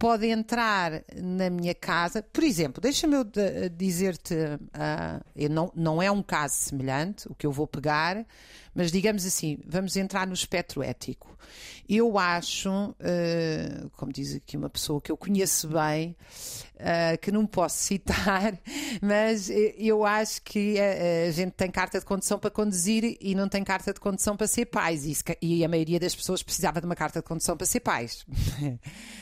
pode 0.00 0.26
entrar 0.26 1.04
na 1.14 1.50
minha 1.50 1.74
casa. 1.74 2.22
Por 2.22 2.42
exemplo, 2.42 2.80
deixa-me 2.80 3.16
eu 3.16 3.24
dizer-te, 3.70 4.34
uh, 4.34 5.48
não, 5.50 5.70
não 5.76 6.02
é 6.02 6.10
um 6.10 6.22
caso 6.22 6.54
semelhante 6.54 7.28
o 7.30 7.34
que 7.34 7.46
eu 7.46 7.52
vou 7.52 7.66
pegar, 7.66 8.24
mas 8.74 8.90
digamos 8.90 9.26
assim, 9.26 9.58
vamos 9.62 9.98
entrar 9.98 10.26
no 10.26 10.32
espectro 10.32 10.82
ético. 10.82 11.36
Eu 11.86 12.18
acho, 12.18 12.70
uh, 12.70 13.90
como 13.90 14.10
diz 14.10 14.36
aqui 14.36 14.56
uma 14.56 14.70
pessoa 14.70 15.02
que 15.02 15.12
eu 15.12 15.18
conheço 15.18 15.68
bem, 15.68 16.16
uh, 16.76 17.18
que 17.20 17.30
não 17.30 17.44
posso 17.44 17.76
citar, 17.76 18.58
mas 19.02 19.50
eu 19.76 20.06
acho 20.06 20.40
que 20.40 20.80
a, 20.80 21.28
a, 21.28 21.30
gente 21.30 21.52
tem 21.52 21.70
carta 21.70 21.98
de 22.00 22.06
condução 22.06 22.38
para 22.38 22.50
conduzir 22.50 23.18
e 23.20 23.34
não 23.34 23.50
tem 23.50 23.62
carta 23.62 23.92
de 23.92 24.00
condução 24.00 24.34
para 24.34 24.46
ser 24.46 24.64
pais. 24.64 25.04
E, 25.04 25.14
e 25.42 25.62
a 25.62 25.68
maioria 25.68 26.00
das 26.00 26.14
pessoas 26.14 26.42
precisava 26.42 26.80
de 26.80 26.86
uma 26.86 26.96
carta 26.96 27.20
de 27.20 27.26
condução 27.26 27.54
para 27.54 27.66
ser 27.66 27.80
pais. 27.80 28.24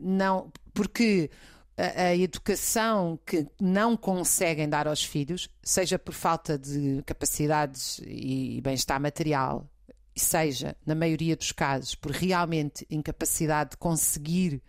Não, 0.00 0.52
porque 0.74 1.30
a, 1.76 2.08
a, 2.08 2.16
educação 2.16 3.18
que 3.24 3.46
não 3.60 3.96
conseguem 3.96 4.68
dar 4.68 4.86
aos 4.86 5.04
filhos, 5.04 5.48
seja 5.62 5.98
por 5.98 6.12
falta 6.12 6.58
de 6.58 7.02
capacidades 7.06 7.98
e, 8.06 8.58
e 8.58 8.60
bem-estar 8.60 9.00
material, 9.00 9.68
seja, 10.14 10.76
na 10.84 10.94
maioria 10.94 11.36
dos 11.36 11.52
casos, 11.52 11.94
por 11.94 12.10
realmente 12.10 12.86
incapacidade 12.90 13.70
de 13.70 13.76
conseguir 13.76 14.62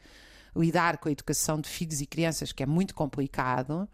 lidar 0.55 0.97
com 0.97 1.07
a 1.07 1.11
educação 1.11 1.61
de 1.61 1.69
filhos 1.69 2.01
e 2.01 2.05
crianças, 2.05 2.51
que 2.51 2.63
é 2.63 2.65
muito 2.65 2.93
complicado, 2.93 3.87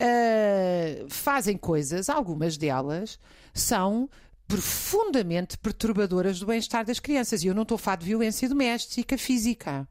uh, 0.00 1.06
fazem 1.08 1.56
coisas, 1.56 2.08
algumas 2.08 2.56
delas 2.56 3.18
são 3.54 4.08
profundamente 4.46 5.58
perturbadoras 5.58 6.38
do 6.38 6.46
bem-estar 6.46 6.84
das 6.84 7.00
crianças. 7.00 7.42
E 7.42 7.46
eu 7.46 7.54
não 7.54 7.62
estou 7.62 7.76
a 7.76 7.78
falar 7.78 7.96
de 7.96 8.06
violência 8.06 8.48
doméstica 8.48 9.18
física. 9.18 9.88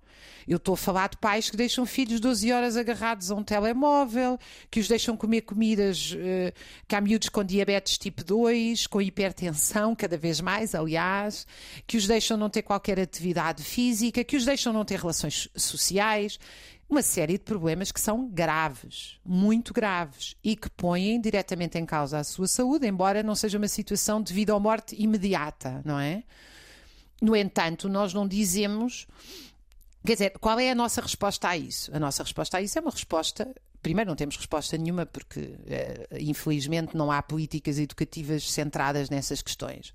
Eu 0.47 0.57
estou 0.57 0.75
a 0.75 0.77
falar 0.77 1.09
de 1.09 1.17
pais 1.17 1.49
que 1.49 1.57
deixam 1.57 1.85
filhos 1.85 2.19
12 2.19 2.51
horas 2.51 2.77
agarrados 2.77 3.31
a 3.31 3.35
um 3.35 3.43
telemóvel, 3.43 4.39
que 4.69 4.79
os 4.79 4.87
deixam 4.87 5.17
comer 5.17 5.41
comidas, 5.41 6.11
uh, 6.11 6.53
que 6.87 6.95
há 6.95 7.01
miúdos 7.01 7.29
com 7.29 7.43
diabetes 7.43 7.97
tipo 7.97 8.23
2, 8.23 8.85
com 8.85 9.01
hipertensão, 9.01 9.95
cada 9.95 10.17
vez 10.17 10.39
mais, 10.39 10.75
aliás, 10.75 11.47
que 11.87 11.97
os 11.97 12.05
deixam 12.05 12.37
não 12.37 12.49
ter 12.49 12.61
qualquer 12.61 12.99
atividade 12.99 13.63
física, 13.63 14.23
que 14.23 14.37
os 14.37 14.45
deixam 14.45 14.71
não 14.71 14.85
ter 14.85 14.99
relações 14.99 15.49
sociais, 15.55 16.39
uma 16.89 17.01
série 17.01 17.33
de 17.33 17.43
problemas 17.43 17.91
que 17.91 17.99
são 17.99 18.29
graves, 18.29 19.19
muito 19.25 19.73
graves, 19.73 20.35
e 20.43 20.55
que 20.55 20.69
põem 20.69 21.19
diretamente 21.19 21.77
em 21.77 21.85
causa 21.85 22.19
a 22.19 22.23
sua 22.23 22.47
saúde, 22.47 22.87
embora 22.87 23.23
não 23.23 23.35
seja 23.35 23.57
uma 23.57 23.67
situação 23.67 24.21
de 24.21 24.33
vida 24.33 24.53
ou 24.53 24.59
morte 24.59 24.95
imediata, 24.97 25.81
não 25.83 25.99
é? 25.99 26.23
No 27.21 27.35
entanto, 27.35 27.89
nós 27.89 28.13
não 28.13 28.27
dizemos. 28.27 29.07
Quer 30.05 30.13
dizer, 30.13 30.29
qual 30.39 30.59
é 30.59 30.69
a 30.69 30.75
nossa 30.75 31.01
resposta 31.01 31.49
a 31.49 31.57
isso? 31.57 31.95
A 31.95 31.99
nossa 31.99 32.21
resposta 32.21 32.57
a 32.57 32.61
isso 32.61 32.77
é 32.77 32.81
uma 32.81 32.91
resposta. 32.91 33.53
Primeiro, 33.81 34.09
não 34.09 34.15
temos 34.15 34.37
resposta 34.37 34.77
nenhuma, 34.77 35.05
porque 35.05 35.55
eh, 35.65 36.07
infelizmente 36.19 36.95
não 36.95 37.11
há 37.11 37.21
políticas 37.23 37.79
educativas 37.79 38.51
centradas 38.51 39.09
nessas 39.09 39.41
questões. 39.41 39.93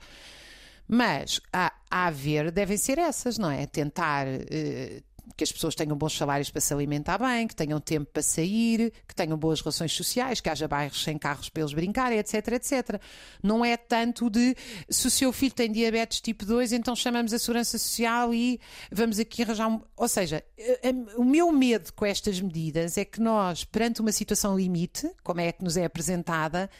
Mas 0.88 1.40
a, 1.52 1.72
a 1.88 2.06
haver 2.06 2.50
devem 2.50 2.76
ser 2.76 2.98
essas, 2.98 3.38
não 3.38 3.48
é? 3.48 3.64
Tentar 3.66 4.26
eh, 4.26 5.02
que 5.36 5.44
as 5.44 5.52
pessoas 5.52 5.74
tenham 5.74 5.96
bons 5.96 6.16
salários 6.16 6.50
para 6.50 6.60
se 6.60 6.72
alimentar 6.72 7.18
bem, 7.18 7.46
que 7.46 7.54
tenham 7.54 7.80
tempo 7.80 8.10
para 8.12 8.22
sair, 8.22 8.92
que 9.06 9.14
tenham 9.14 9.36
boas 9.36 9.60
relações 9.60 9.92
sociais, 9.92 10.40
que 10.40 10.48
haja 10.48 10.68
bairros 10.68 11.02
sem 11.02 11.18
carros 11.18 11.48
para 11.48 11.62
eles 11.62 11.72
brincarem, 11.72 12.18
etc, 12.18 12.34
etc. 12.48 13.00
Não 13.42 13.64
é 13.64 13.76
tanto 13.76 14.28
de 14.30 14.56
se 14.88 15.06
o 15.06 15.10
seu 15.10 15.32
filho 15.32 15.54
tem 15.54 15.70
diabetes 15.70 16.20
tipo 16.20 16.44
2, 16.44 16.72
então 16.72 16.94
chamamos 16.94 17.32
a 17.32 17.38
segurança 17.38 17.78
social 17.78 18.32
e 18.34 18.60
vamos 18.90 19.18
aqui 19.18 19.42
arranjar 19.42 19.68
um. 19.68 19.80
Ou 19.96 20.08
seja, 20.08 20.44
eh, 20.56 20.80
eh, 20.82 20.92
o 21.16 21.24
meu 21.24 21.50
medo 21.52 21.92
com 21.92 22.04
estas 22.04 22.40
medidas 22.40 22.98
é 22.98 23.04
que 23.04 23.20
nós, 23.20 23.64
perante 23.64 24.00
uma 24.00 24.12
situação 24.12 24.56
limite, 24.56 25.10
como 25.22 25.40
é 25.40 25.52
que 25.52 25.62
nos 25.62 25.76
é 25.76 25.84
apresentada, 25.84 26.70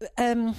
um, 0.00 0.54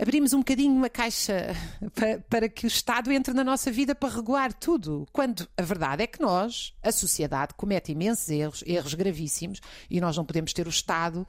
abrimos 0.00 0.32
um 0.32 0.38
bocadinho 0.38 0.72
uma 0.72 0.88
caixa 0.88 1.54
para, 1.94 2.18
para, 2.20 2.48
que 2.48 2.66
o 2.66 2.68
Estado 2.68 3.12
entre 3.12 3.34
na 3.34 3.44
nossa 3.44 3.70
vida 3.70 3.94
para 3.94 4.14
regular 4.14 4.52
tudo. 4.52 5.06
Quando 5.12 5.46
a 5.56 5.62
verdade 5.62 6.02
é 6.02 6.06
que 6.06 6.20
nós, 6.20 6.74
a 6.82 6.90
sociedade, 6.90 7.54
comete 7.54 7.92
imensos 7.92 8.28
erros, 8.28 8.64
erros 8.66 8.94
gravíssimos, 8.94 9.60
e 9.90 10.00
nós 10.00 10.16
não 10.16 10.24
podemos 10.24 10.52
ter 10.52 10.66
o 10.66 10.70
Estado 10.70 11.26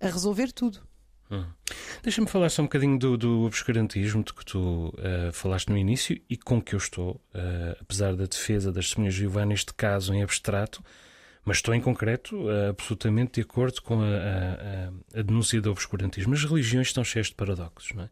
a 0.00 0.06
resolver 0.06 0.52
tudo. 0.52 0.80
Hum. 1.30 1.44
Deixa-me 2.02 2.26
falar 2.26 2.48
só 2.48 2.62
um 2.62 2.64
bocadinho 2.64 2.98
do, 2.98 3.16
do 3.16 3.42
obscurantismo 3.42 4.24
de 4.24 4.34
que 4.34 4.44
tu 4.44 4.88
uh, 4.88 5.32
falaste 5.32 5.68
no 5.68 5.78
início 5.78 6.20
e 6.28 6.36
com 6.36 6.60
que 6.60 6.74
eu 6.74 6.78
estou, 6.78 7.20
uh, 7.34 7.76
apesar 7.80 8.16
da 8.16 8.26
defesa 8.26 8.72
das 8.72 8.86
testemunhas 8.86 9.14
Jeová 9.14 9.46
neste 9.46 9.72
caso 9.72 10.12
em 10.12 10.22
abstrato, 10.22 10.82
mas 11.44 11.58
estou 11.58 11.74
em 11.74 11.80
concreto 11.80 12.36
uh, 12.36 12.70
absolutamente 12.70 13.34
de 13.34 13.40
acordo 13.40 13.80
com 13.82 14.00
a, 14.00 14.06
a, 14.06 15.18
a, 15.18 15.22
denúncia 15.22 15.60
do 15.60 15.70
obscurantismo. 15.70 16.34
As 16.34 16.44
religiões 16.44 16.88
estão 16.88 17.02
cheias 17.02 17.28
de 17.28 17.34
paradoxos, 17.34 17.92
não 17.94 18.04
é? 18.04 18.10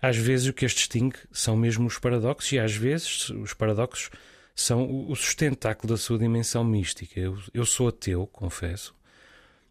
Às 0.00 0.16
vezes 0.16 0.48
o 0.48 0.52
que 0.52 0.64
as 0.64 0.72
distingue 0.72 1.16
são 1.30 1.56
mesmo 1.56 1.86
os 1.86 1.96
paradoxos 1.98 2.50
e 2.50 2.58
às 2.58 2.74
vezes 2.74 3.30
os 3.30 3.54
paradoxos 3.54 4.10
são 4.54 5.08
o 5.08 5.14
sustentáculo 5.14 5.92
da 5.92 5.96
sua 5.96 6.18
dimensão 6.18 6.64
mística. 6.64 7.20
Eu, 7.20 7.38
eu 7.54 7.64
sou 7.64 7.88
ateu, 7.88 8.26
confesso. 8.26 8.92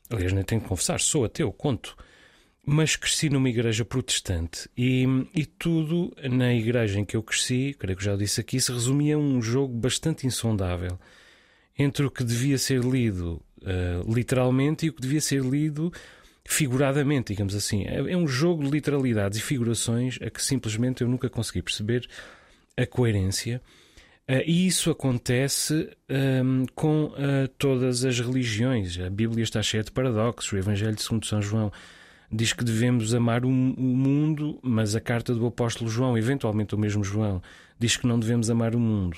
Aliás, 0.09 0.31
nem 0.31 0.43
tenho 0.43 0.61
que 0.61 0.67
confessar, 0.69 1.01
sou 1.01 1.25
ateu, 1.25 1.51
conto. 1.51 1.97
Mas 2.65 2.95
cresci 2.95 3.29
numa 3.29 3.49
igreja 3.49 3.83
protestante 3.83 4.69
e, 4.77 5.05
e 5.33 5.45
tudo 5.45 6.15
na 6.29 6.53
igreja 6.53 6.99
em 6.99 7.03
que 7.03 7.17
eu 7.17 7.23
cresci, 7.23 7.75
creio 7.77 7.97
que 7.97 8.03
já 8.03 8.15
disse 8.15 8.39
aqui, 8.39 8.61
se 8.61 8.71
resumia 8.71 9.15
a 9.15 9.19
um 9.19 9.41
jogo 9.41 9.73
bastante 9.73 10.25
insondável 10.25 10.97
entre 11.77 12.05
o 12.05 12.11
que 12.11 12.23
devia 12.23 12.57
ser 12.57 12.83
lido 12.83 13.41
uh, 13.61 14.13
literalmente 14.13 14.85
e 14.85 14.89
o 14.89 14.93
que 14.93 15.01
devia 15.01 15.21
ser 15.21 15.41
lido 15.41 15.91
figuradamente, 16.43 17.33
digamos 17.33 17.55
assim. 17.55 17.85
É, 17.85 17.97
é, 18.11 18.17
um 18.17 18.27
jogo 18.27 18.63
de 18.63 18.69
literalidades 18.69 19.39
e 19.39 19.41
figurações 19.41 20.17
a 20.21 20.29
que 20.29 20.41
simplesmente 20.41 21.01
eu 21.01 21.07
nunca 21.07 21.29
consegui 21.29 21.61
perceber 21.61 22.07
a 22.77 22.85
coerência. 22.85 23.61
Uh, 24.27 24.43
e 24.45 24.67
isso 24.67 24.91
acontece 24.91 25.89
um, 26.09 26.15
ehm, 26.15 26.65
com 26.75 27.05
uh, 27.05 27.47
todas 27.57 28.05
as 28.05 28.19
religiões. 28.19 28.99
A 28.99 29.09
Bíblia 29.09 29.43
está 29.43 29.61
cheia 29.61 29.83
de 29.83 29.91
paradoxos. 29.91 30.51
O 30.51 30.57
Evangelho 30.57 30.99
segundo 30.99 31.25
São 31.25 31.41
João 31.41 31.71
diz 32.31 32.53
que 32.53 32.63
devemos 32.63 33.13
amar 33.13 33.43
o, 33.43 33.49
o 33.49 33.51
mundo, 33.51 34.59
mas 34.61 34.95
a 34.95 35.01
carta 35.01 35.33
do 35.33 35.45
apóstolo 35.45 35.89
João, 35.89 36.17
eventualmente 36.17 36.73
o 36.73 36.77
mesmo 36.77 37.03
João, 37.03 37.41
diz 37.77 37.97
que 37.97 38.07
não 38.07 38.19
devemos 38.19 38.49
amar 38.49 38.75
o 38.75 38.79
mundo. 38.79 39.17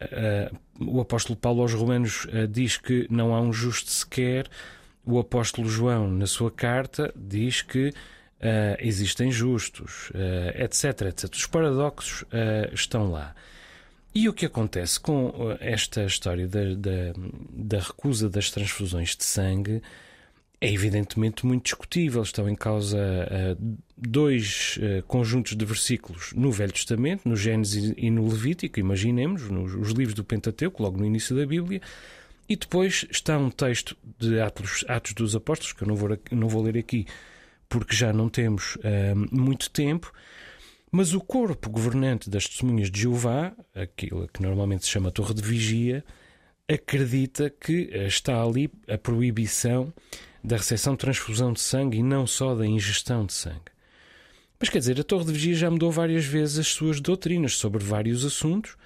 Uh, 0.00 0.94
o 0.96 1.00
apóstolo 1.00 1.38
Paulo 1.38 1.62
aos 1.62 1.72
Romanos 1.72 2.26
uh, 2.26 2.46
diz 2.46 2.76
que 2.76 3.06
não 3.10 3.34
há 3.34 3.40
um 3.40 3.52
justo 3.52 3.90
sequer. 3.90 4.48
O 5.04 5.18
apóstolo 5.18 5.68
João, 5.68 6.10
na 6.10 6.26
sua 6.26 6.50
carta, 6.50 7.12
diz 7.16 7.62
que 7.62 7.88
uh, 7.88 7.92
existem 8.80 9.30
justos, 9.30 10.10
etc, 10.56 11.02
etc. 11.02 11.32
Os 11.32 11.46
paradoxos 11.46 12.24
estão 12.72 13.10
lá. 13.10 13.34
E 14.12 14.28
o 14.28 14.32
que 14.32 14.46
acontece 14.46 14.98
com 14.98 15.32
esta 15.60 16.02
história 16.04 16.48
da, 16.48 16.74
da, 16.74 17.12
da 17.52 17.78
recusa 17.78 18.28
das 18.28 18.50
transfusões 18.50 19.14
de 19.14 19.22
sangue 19.22 19.80
é 20.60 20.72
evidentemente 20.72 21.44
muito 21.44 21.64
discutível. 21.64 22.22
Estão 22.22 22.48
em 22.48 22.54
causa 22.54 22.98
uh, 22.98 23.78
dois 23.96 24.78
uh, 24.78 25.02
conjuntos 25.04 25.54
de 25.54 25.64
versículos 25.64 26.32
no 26.34 26.50
Velho 26.50 26.72
Testamento, 26.72 27.28
no 27.28 27.36
Gênesis 27.36 27.92
e 27.96 28.10
no 28.10 28.26
Levítico, 28.26 28.80
imaginemos, 28.80 29.48
nos 29.50 29.74
os 29.74 29.90
livros 29.90 30.14
do 30.14 30.24
Pentateuco, 30.24 30.82
logo 30.82 30.98
no 30.98 31.04
início 31.04 31.36
da 31.36 31.44
Bíblia. 31.44 31.80
E 32.48 32.56
depois 32.56 33.06
está 33.10 33.36
um 33.36 33.50
texto 33.50 33.96
de 34.18 34.40
Atos, 34.40 34.84
Atos 34.88 35.12
dos 35.12 35.34
Apóstolos, 35.34 35.72
que 35.72 35.82
eu 35.82 35.88
não 35.88 35.96
vou, 35.96 36.18
não 36.30 36.48
vou 36.48 36.62
ler 36.62 36.78
aqui 36.78 37.06
porque 37.68 37.96
já 37.96 38.12
não 38.12 38.28
temos 38.28 38.76
uh, 38.76 38.80
muito 39.30 39.70
tempo. 39.70 40.12
Mas 40.90 41.12
o 41.12 41.20
corpo 41.20 41.68
governante 41.68 42.30
das 42.30 42.46
testemunhas 42.46 42.90
de 42.90 43.00
Jeová, 43.00 43.52
aquilo 43.74 44.28
que 44.32 44.40
normalmente 44.40 44.84
se 44.84 44.90
chama 44.90 45.10
Torre 45.10 45.34
de 45.34 45.42
Vigia, 45.42 46.04
acredita 46.68 47.50
que 47.50 47.90
está 48.06 48.40
ali 48.40 48.70
a 48.88 48.96
proibição 48.96 49.92
da 50.46 50.56
recepção 50.56 50.92
de 50.92 51.00
transfusão 51.00 51.52
de 51.52 51.60
sangue 51.60 51.98
e 51.98 52.02
não 52.04 52.24
só 52.24 52.54
da 52.54 52.64
ingestão 52.64 53.26
de 53.26 53.32
sangue. 53.32 53.72
Mas 54.60 54.68
quer 54.68 54.78
dizer, 54.78 55.00
a 55.00 55.02
Torre 55.02 55.24
de 55.24 55.32
Vigia 55.32 55.54
já 55.54 55.68
mudou 55.68 55.90
várias 55.90 56.24
vezes 56.24 56.60
as 56.60 56.68
suas 56.68 57.00
doutrinas 57.00 57.56
sobre 57.56 57.82
vários 57.82 58.24
assuntos 58.24 58.76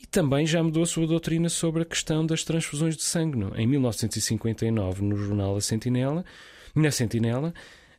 e 0.00 0.06
também 0.06 0.46
já 0.46 0.62
mudou 0.62 0.82
a 0.82 0.86
sua 0.86 1.06
doutrina 1.06 1.50
sobre 1.50 1.82
a 1.82 1.84
questão 1.84 2.24
das 2.24 2.42
transfusões 2.42 2.96
de 2.96 3.02
sangue. 3.02 3.36
Não? 3.36 3.54
Em 3.54 3.66
1959, 3.66 5.02
no 5.02 5.16
jornal 5.16 5.54
A 5.54 5.60
Sentinela, 5.60 6.24
na 6.74 6.90
Sentinela, 6.90 7.52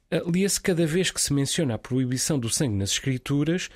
eh, 0.10 0.24
lia-se 0.26 0.60
cada 0.60 0.86
vez 0.88 1.12
que 1.12 1.22
se 1.22 1.32
menciona 1.34 1.76
a 1.76 1.78
proibição 1.78 2.40
do 2.40 2.50
sangue 2.50 2.76
nas 2.76 2.90
Escrituras 2.90 3.70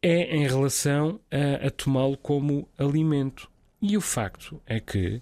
é 0.00 0.36
em 0.36 0.46
relação 0.46 1.18
a, 1.28 1.66
a 1.66 1.70
tomá-lo 1.70 2.16
como 2.16 2.68
alimento. 2.78 3.50
E 3.82 3.96
o 3.96 4.00
facto 4.00 4.62
é 4.64 4.78
que 4.78 5.20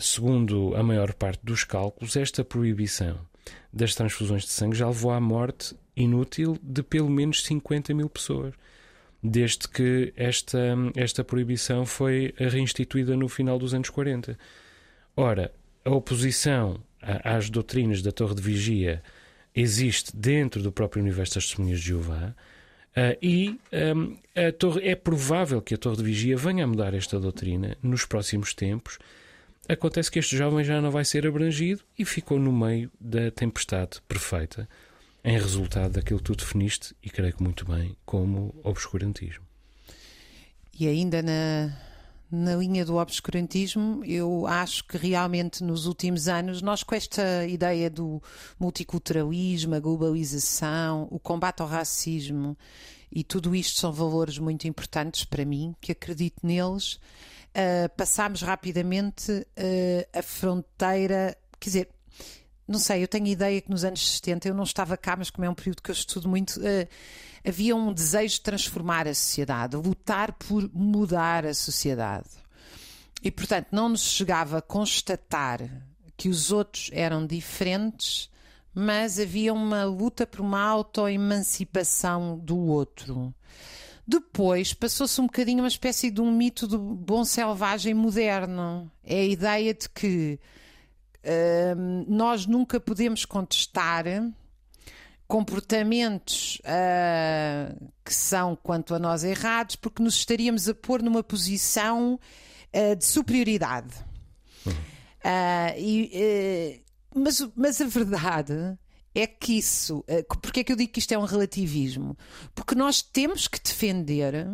Segundo 0.00 0.74
a 0.76 0.82
maior 0.82 1.14
parte 1.14 1.40
dos 1.42 1.64
cálculos, 1.64 2.16
esta 2.16 2.44
proibição 2.44 3.18
das 3.72 3.94
transfusões 3.94 4.42
de 4.42 4.50
sangue 4.50 4.76
já 4.76 4.86
levou 4.86 5.10
à 5.10 5.20
morte 5.20 5.74
inútil 5.96 6.58
de 6.62 6.82
pelo 6.82 7.08
menos 7.08 7.42
50 7.44 7.94
mil 7.94 8.08
pessoas, 8.08 8.54
desde 9.22 9.66
que 9.68 10.12
esta, 10.16 10.76
esta 10.94 11.24
proibição 11.24 11.84
foi 11.84 12.34
reinstituída 12.36 13.16
no 13.16 13.28
final 13.28 13.58
dos 13.58 13.74
anos 13.74 13.90
40. 13.90 14.38
Ora, 15.16 15.52
a 15.84 15.90
oposição 15.90 16.80
às 17.00 17.48
doutrinas 17.50 18.02
da 18.02 18.12
Torre 18.12 18.34
de 18.34 18.42
Vigia 18.42 19.02
existe 19.54 20.14
dentro 20.14 20.62
do 20.62 20.70
próprio 20.70 21.02
universo 21.02 21.34
das 21.34 21.46
testemunhas 21.46 21.80
de 21.80 21.86
Jeová. 21.86 22.34
Uh, 22.90 23.16
e 23.22 23.60
um, 23.96 24.16
torre, 24.58 24.88
é 24.88 24.94
provável 24.94 25.62
que 25.62 25.74
a 25.74 25.78
Torre 25.78 25.98
de 25.98 26.02
Vigia 26.02 26.36
venha 26.36 26.64
a 26.64 26.66
mudar 26.66 26.94
esta 26.94 27.18
doutrina 27.18 27.76
nos 27.82 28.04
próximos 28.04 28.54
tempos, 28.54 28.98
Acontece 29.68 30.10
que 30.10 30.18
este 30.18 30.34
jovem 30.34 30.64
já 30.64 30.80
não 30.80 30.90
vai 30.90 31.04
ser 31.04 31.26
abrangido 31.26 31.82
e 31.98 32.02
ficou 32.02 32.38
no 32.38 32.50
meio 32.50 32.90
da 32.98 33.30
tempestade 33.30 34.00
perfeita, 34.08 34.66
em 35.22 35.38
resultado 35.38 35.92
daquilo 35.92 36.20
que 36.20 36.24
tu 36.24 36.34
definiste, 36.34 36.96
e 37.02 37.10
creio 37.10 37.34
que 37.34 37.42
muito 37.42 37.66
bem, 37.66 37.94
como 38.06 38.54
obscurantismo. 38.64 39.44
E 40.80 40.88
ainda 40.88 41.20
na, 41.22 41.76
na 42.30 42.56
linha 42.56 42.82
do 42.82 42.96
obscurantismo, 42.96 44.02
eu 44.06 44.46
acho 44.46 44.84
que 44.84 44.96
realmente 44.96 45.62
nos 45.62 45.84
últimos 45.84 46.28
anos, 46.28 46.62
nós 46.62 46.82
com 46.82 46.94
esta 46.94 47.46
ideia 47.46 47.90
do 47.90 48.22
multiculturalismo, 48.58 49.74
a 49.74 49.80
globalização, 49.80 51.06
o 51.10 51.18
combate 51.18 51.60
ao 51.60 51.68
racismo 51.68 52.56
e 53.10 53.24
tudo 53.24 53.54
isto 53.54 53.78
são 53.78 53.92
valores 53.92 54.38
muito 54.38 54.68
importantes 54.68 55.24
para 55.24 55.44
mim, 55.44 55.74
que 55.80 55.92
acredito 55.92 56.38
neles 56.42 56.94
uh, 56.94 57.88
passámos 57.96 58.42
rapidamente 58.42 59.32
uh, 59.32 60.18
a 60.18 60.22
fronteira. 60.22 61.36
Quer 61.58 61.68
dizer, 61.68 61.88
não 62.66 62.78
sei, 62.78 63.02
eu 63.02 63.08
tenho 63.08 63.26
a 63.26 63.30
ideia 63.30 63.60
que 63.60 63.70
nos 63.70 63.84
anos 63.84 64.16
70 64.16 64.48
eu 64.48 64.54
não 64.54 64.64
estava 64.64 64.96
cá, 64.96 65.16
mas 65.16 65.30
como 65.30 65.44
é 65.44 65.50
um 65.50 65.54
período 65.54 65.82
que 65.82 65.90
eu 65.90 65.94
estudo 65.94 66.28
muito, 66.28 66.60
uh, 66.60 66.88
havia 67.46 67.74
um 67.74 67.92
desejo 67.92 68.34
de 68.34 68.40
transformar 68.42 69.08
a 69.08 69.14
sociedade, 69.14 69.76
lutar 69.76 70.32
por 70.32 70.70
mudar 70.72 71.46
a 71.46 71.54
sociedade. 71.54 72.28
E 73.22 73.30
portanto 73.30 73.68
não 73.72 73.88
nos 73.88 74.02
chegava 74.02 74.58
a 74.58 74.62
constatar 74.62 75.60
que 76.16 76.28
os 76.28 76.52
outros 76.52 76.90
eram 76.92 77.26
diferentes, 77.26 78.30
mas 78.78 79.18
havia 79.18 79.52
uma 79.52 79.82
luta 79.82 80.24
por 80.24 80.40
uma 80.40 80.62
autoemancipação 80.62 82.38
do 82.38 82.56
outro. 82.56 83.34
Depois 84.06 84.72
passou-se 84.72 85.20
um 85.20 85.26
bocadinho 85.26 85.58
uma 85.64 85.68
espécie 85.68 86.12
de 86.12 86.20
um 86.20 86.30
mito 86.30 86.64
do 86.68 86.78
bom 86.78 87.24
selvagem 87.24 87.92
moderno. 87.92 88.88
É 89.02 89.16
a 89.16 89.24
ideia 89.24 89.74
de 89.74 89.88
que 89.88 90.38
uh, 91.24 92.06
nós 92.06 92.46
nunca 92.46 92.78
podemos 92.78 93.24
contestar 93.24 94.04
comportamentos 95.26 96.60
uh, 96.60 97.90
que 98.04 98.14
são, 98.14 98.54
quanto 98.54 98.94
a 98.94 98.98
nós, 99.00 99.24
errados, 99.24 99.74
porque 99.74 100.00
nos 100.00 100.14
estaríamos 100.14 100.68
a 100.68 100.74
pôr 100.74 101.02
numa 101.02 101.24
posição 101.24 102.14
uh, 102.14 102.96
de 102.96 103.04
superioridade. 103.04 103.92
Uhum. 104.64 104.72
E, 105.76 106.80
mas, 107.14 107.46
mas 107.56 107.80
a 107.80 107.86
verdade 107.86 108.78
é 109.14 109.26
que 109.26 109.58
isso. 109.58 110.04
Eh, 110.06 110.22
porque 110.22 110.60
é 110.60 110.64
que 110.64 110.72
eu 110.72 110.76
digo 110.76 110.92
que 110.92 110.98
isto 110.98 111.12
é 111.12 111.18
um 111.18 111.24
relativismo? 111.24 112.16
Porque 112.54 112.74
nós 112.74 113.02
temos 113.02 113.48
que 113.48 113.60
defender 113.60 114.46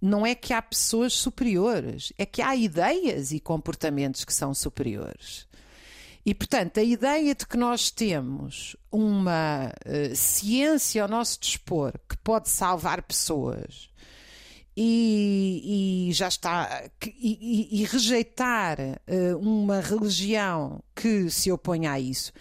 não 0.00 0.24
é 0.26 0.34
que 0.34 0.54
há 0.54 0.62
pessoas 0.62 1.12
superiores, 1.12 2.12
é 2.16 2.24
que 2.24 2.40
há 2.40 2.56
ideias 2.56 3.32
e 3.32 3.40
comportamentos 3.40 4.24
que 4.24 4.32
são 4.32 4.54
superiores. 4.54 5.46
E, 6.24 6.34
portanto, 6.34 6.78
a 6.78 6.82
ideia 6.82 7.34
de 7.34 7.46
que 7.46 7.56
nós 7.56 7.90
temos 7.90 8.76
uma 8.90 9.72
uh, 9.86 10.14
ciência 10.14 11.02
ao 11.02 11.08
nosso 11.08 11.38
dispor 11.40 11.92
que 12.08 12.16
pode 12.18 12.48
salvar 12.48 13.02
pessoas 13.02 13.89
e, 14.76 16.08
e 16.08 16.12
já 16.12 16.28
está 16.28 16.84
e, 17.04 17.82
e 17.82 17.84
rejeitar 17.84 18.78
uh, 18.80 19.38
uma 19.38 19.80
religião 19.80 20.82
que 20.94 21.28
se 21.30 21.50
oponha 21.50 21.92
a 21.92 22.00
isso 22.00 22.32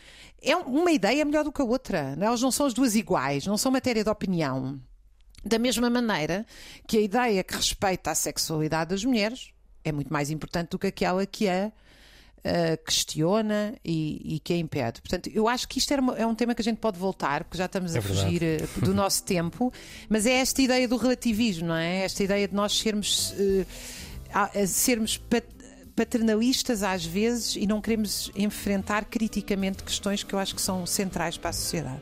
é 0.41 0.55
uma 0.55 0.91
ideia 0.91 1.25
melhor 1.25 1.43
do 1.43 1.51
que 1.51 1.61
a 1.61 1.65
outra. 1.65 2.15
Não? 2.15 2.23
É? 2.23 2.27
Elas 2.27 2.41
não 2.41 2.51
são 2.51 2.65
as 2.65 2.73
duas 2.73 2.95
iguais, 2.95 3.45
não 3.45 3.57
são 3.57 3.71
matéria 3.71 4.03
de 4.03 4.09
opinião. 4.09 4.79
Da 5.43 5.57
mesma 5.57 5.89
maneira 5.89 6.45
que 6.87 6.97
a 6.97 7.01
ideia 7.01 7.43
que 7.43 7.55
respeita 7.55 8.11
a 8.11 8.15
sexualidade 8.15 8.89
das 8.89 9.05
mulheres 9.05 9.51
é 9.83 9.91
muito 9.91 10.11
mais 10.11 10.29
importante 10.29 10.69
do 10.69 10.79
que 10.79 10.87
aquela 10.87 11.25
que 11.25 11.47
a 11.47 11.71
uh, 12.39 12.84
questiona 12.86 13.75
e, 13.84 14.36
e, 14.36 14.39
que 14.39 14.54
a 14.54 14.58
impede. 14.58 15.02
Portanto, 15.02 15.30
eu 15.34 15.47
acho 15.47 15.67
que 15.67 15.78
isto 15.78 15.93
uma, 15.95 16.15
é 16.17 16.25
um 16.25 16.36
tema 16.36 16.56
que 16.56 16.62
a 16.62 16.63
gente 16.63 16.78
pode 16.78 16.97
voltar, 16.97 17.43
porque 17.43 17.58
já 17.58 17.65
estamos 17.65 17.95
é 17.95 17.99
a 17.99 18.02
fugir 18.02 18.41
uh, 18.41 18.86
do 18.86 18.93
nosso 18.95 19.23
tempo, 19.23 19.71
mas 20.08 20.25
é 20.25 20.34
esta 20.34 20.62
ideia 20.62 20.88
do 20.88 20.97
relativismo, 20.97 21.67
não 21.67 21.75
é? 21.75 22.04
Esta 22.04 22.23
ideia 22.23 22.47
de 22.47 22.54
nós 22.54 22.78
sermos, 22.78 23.32
uh, 23.34 24.67
sermos 24.67 25.17
pat 25.17 25.45
paternalistas 25.95 26.82
às 26.82 27.06
vezes 27.06 27.58
e 27.58 27.67
não 27.67 27.82
queremos 27.82 28.32
enfrentar 28.34 29.04
criticamente 29.04 29.84
questões 29.84 30.23
que 30.23 30.34
eu 30.34 30.39
acho 30.39 30.56
que 30.56 30.62
são 30.62 30.86
centrais 30.86 31.38
para 31.38 31.49
a 31.49 31.54
sociedade. 31.54 31.99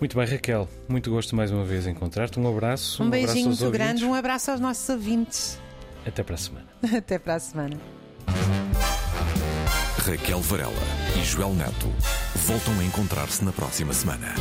Muito 0.00 0.16
bem, 0.16 0.26
Raquel. 0.26 0.66
Muito 0.88 1.10
gosto 1.10 1.36
mais 1.36 1.50
uma 1.50 1.64
vez 1.64 1.86
encontrar-te. 1.86 2.40
Um 2.40 2.48
abraço. 2.48 3.02
Um, 3.02 3.06
um 3.06 3.10
beijinho 3.10 3.48
muito 3.48 3.70
grande, 3.70 4.04
um 4.06 4.14
abraço 4.14 4.50
aos 4.50 4.60
nossos 4.60 4.88
ouvintes. 4.88 5.58
Até 6.06 6.22
para 6.22 6.34
a 6.34 6.38
semana. 6.38 6.66
Até 6.96 7.18
para 7.18 7.34
a 7.34 7.40
semana. 7.40 7.78
Raquel 10.06 10.40
Varela 10.40 10.72
e 11.16 11.24
Joel 11.24 11.54
Neto 11.54 11.90
voltam 12.46 12.78
a 12.78 12.84
encontrar-se 12.84 13.42
na 13.42 13.52
próxima 13.52 13.94
semana. 13.94 14.34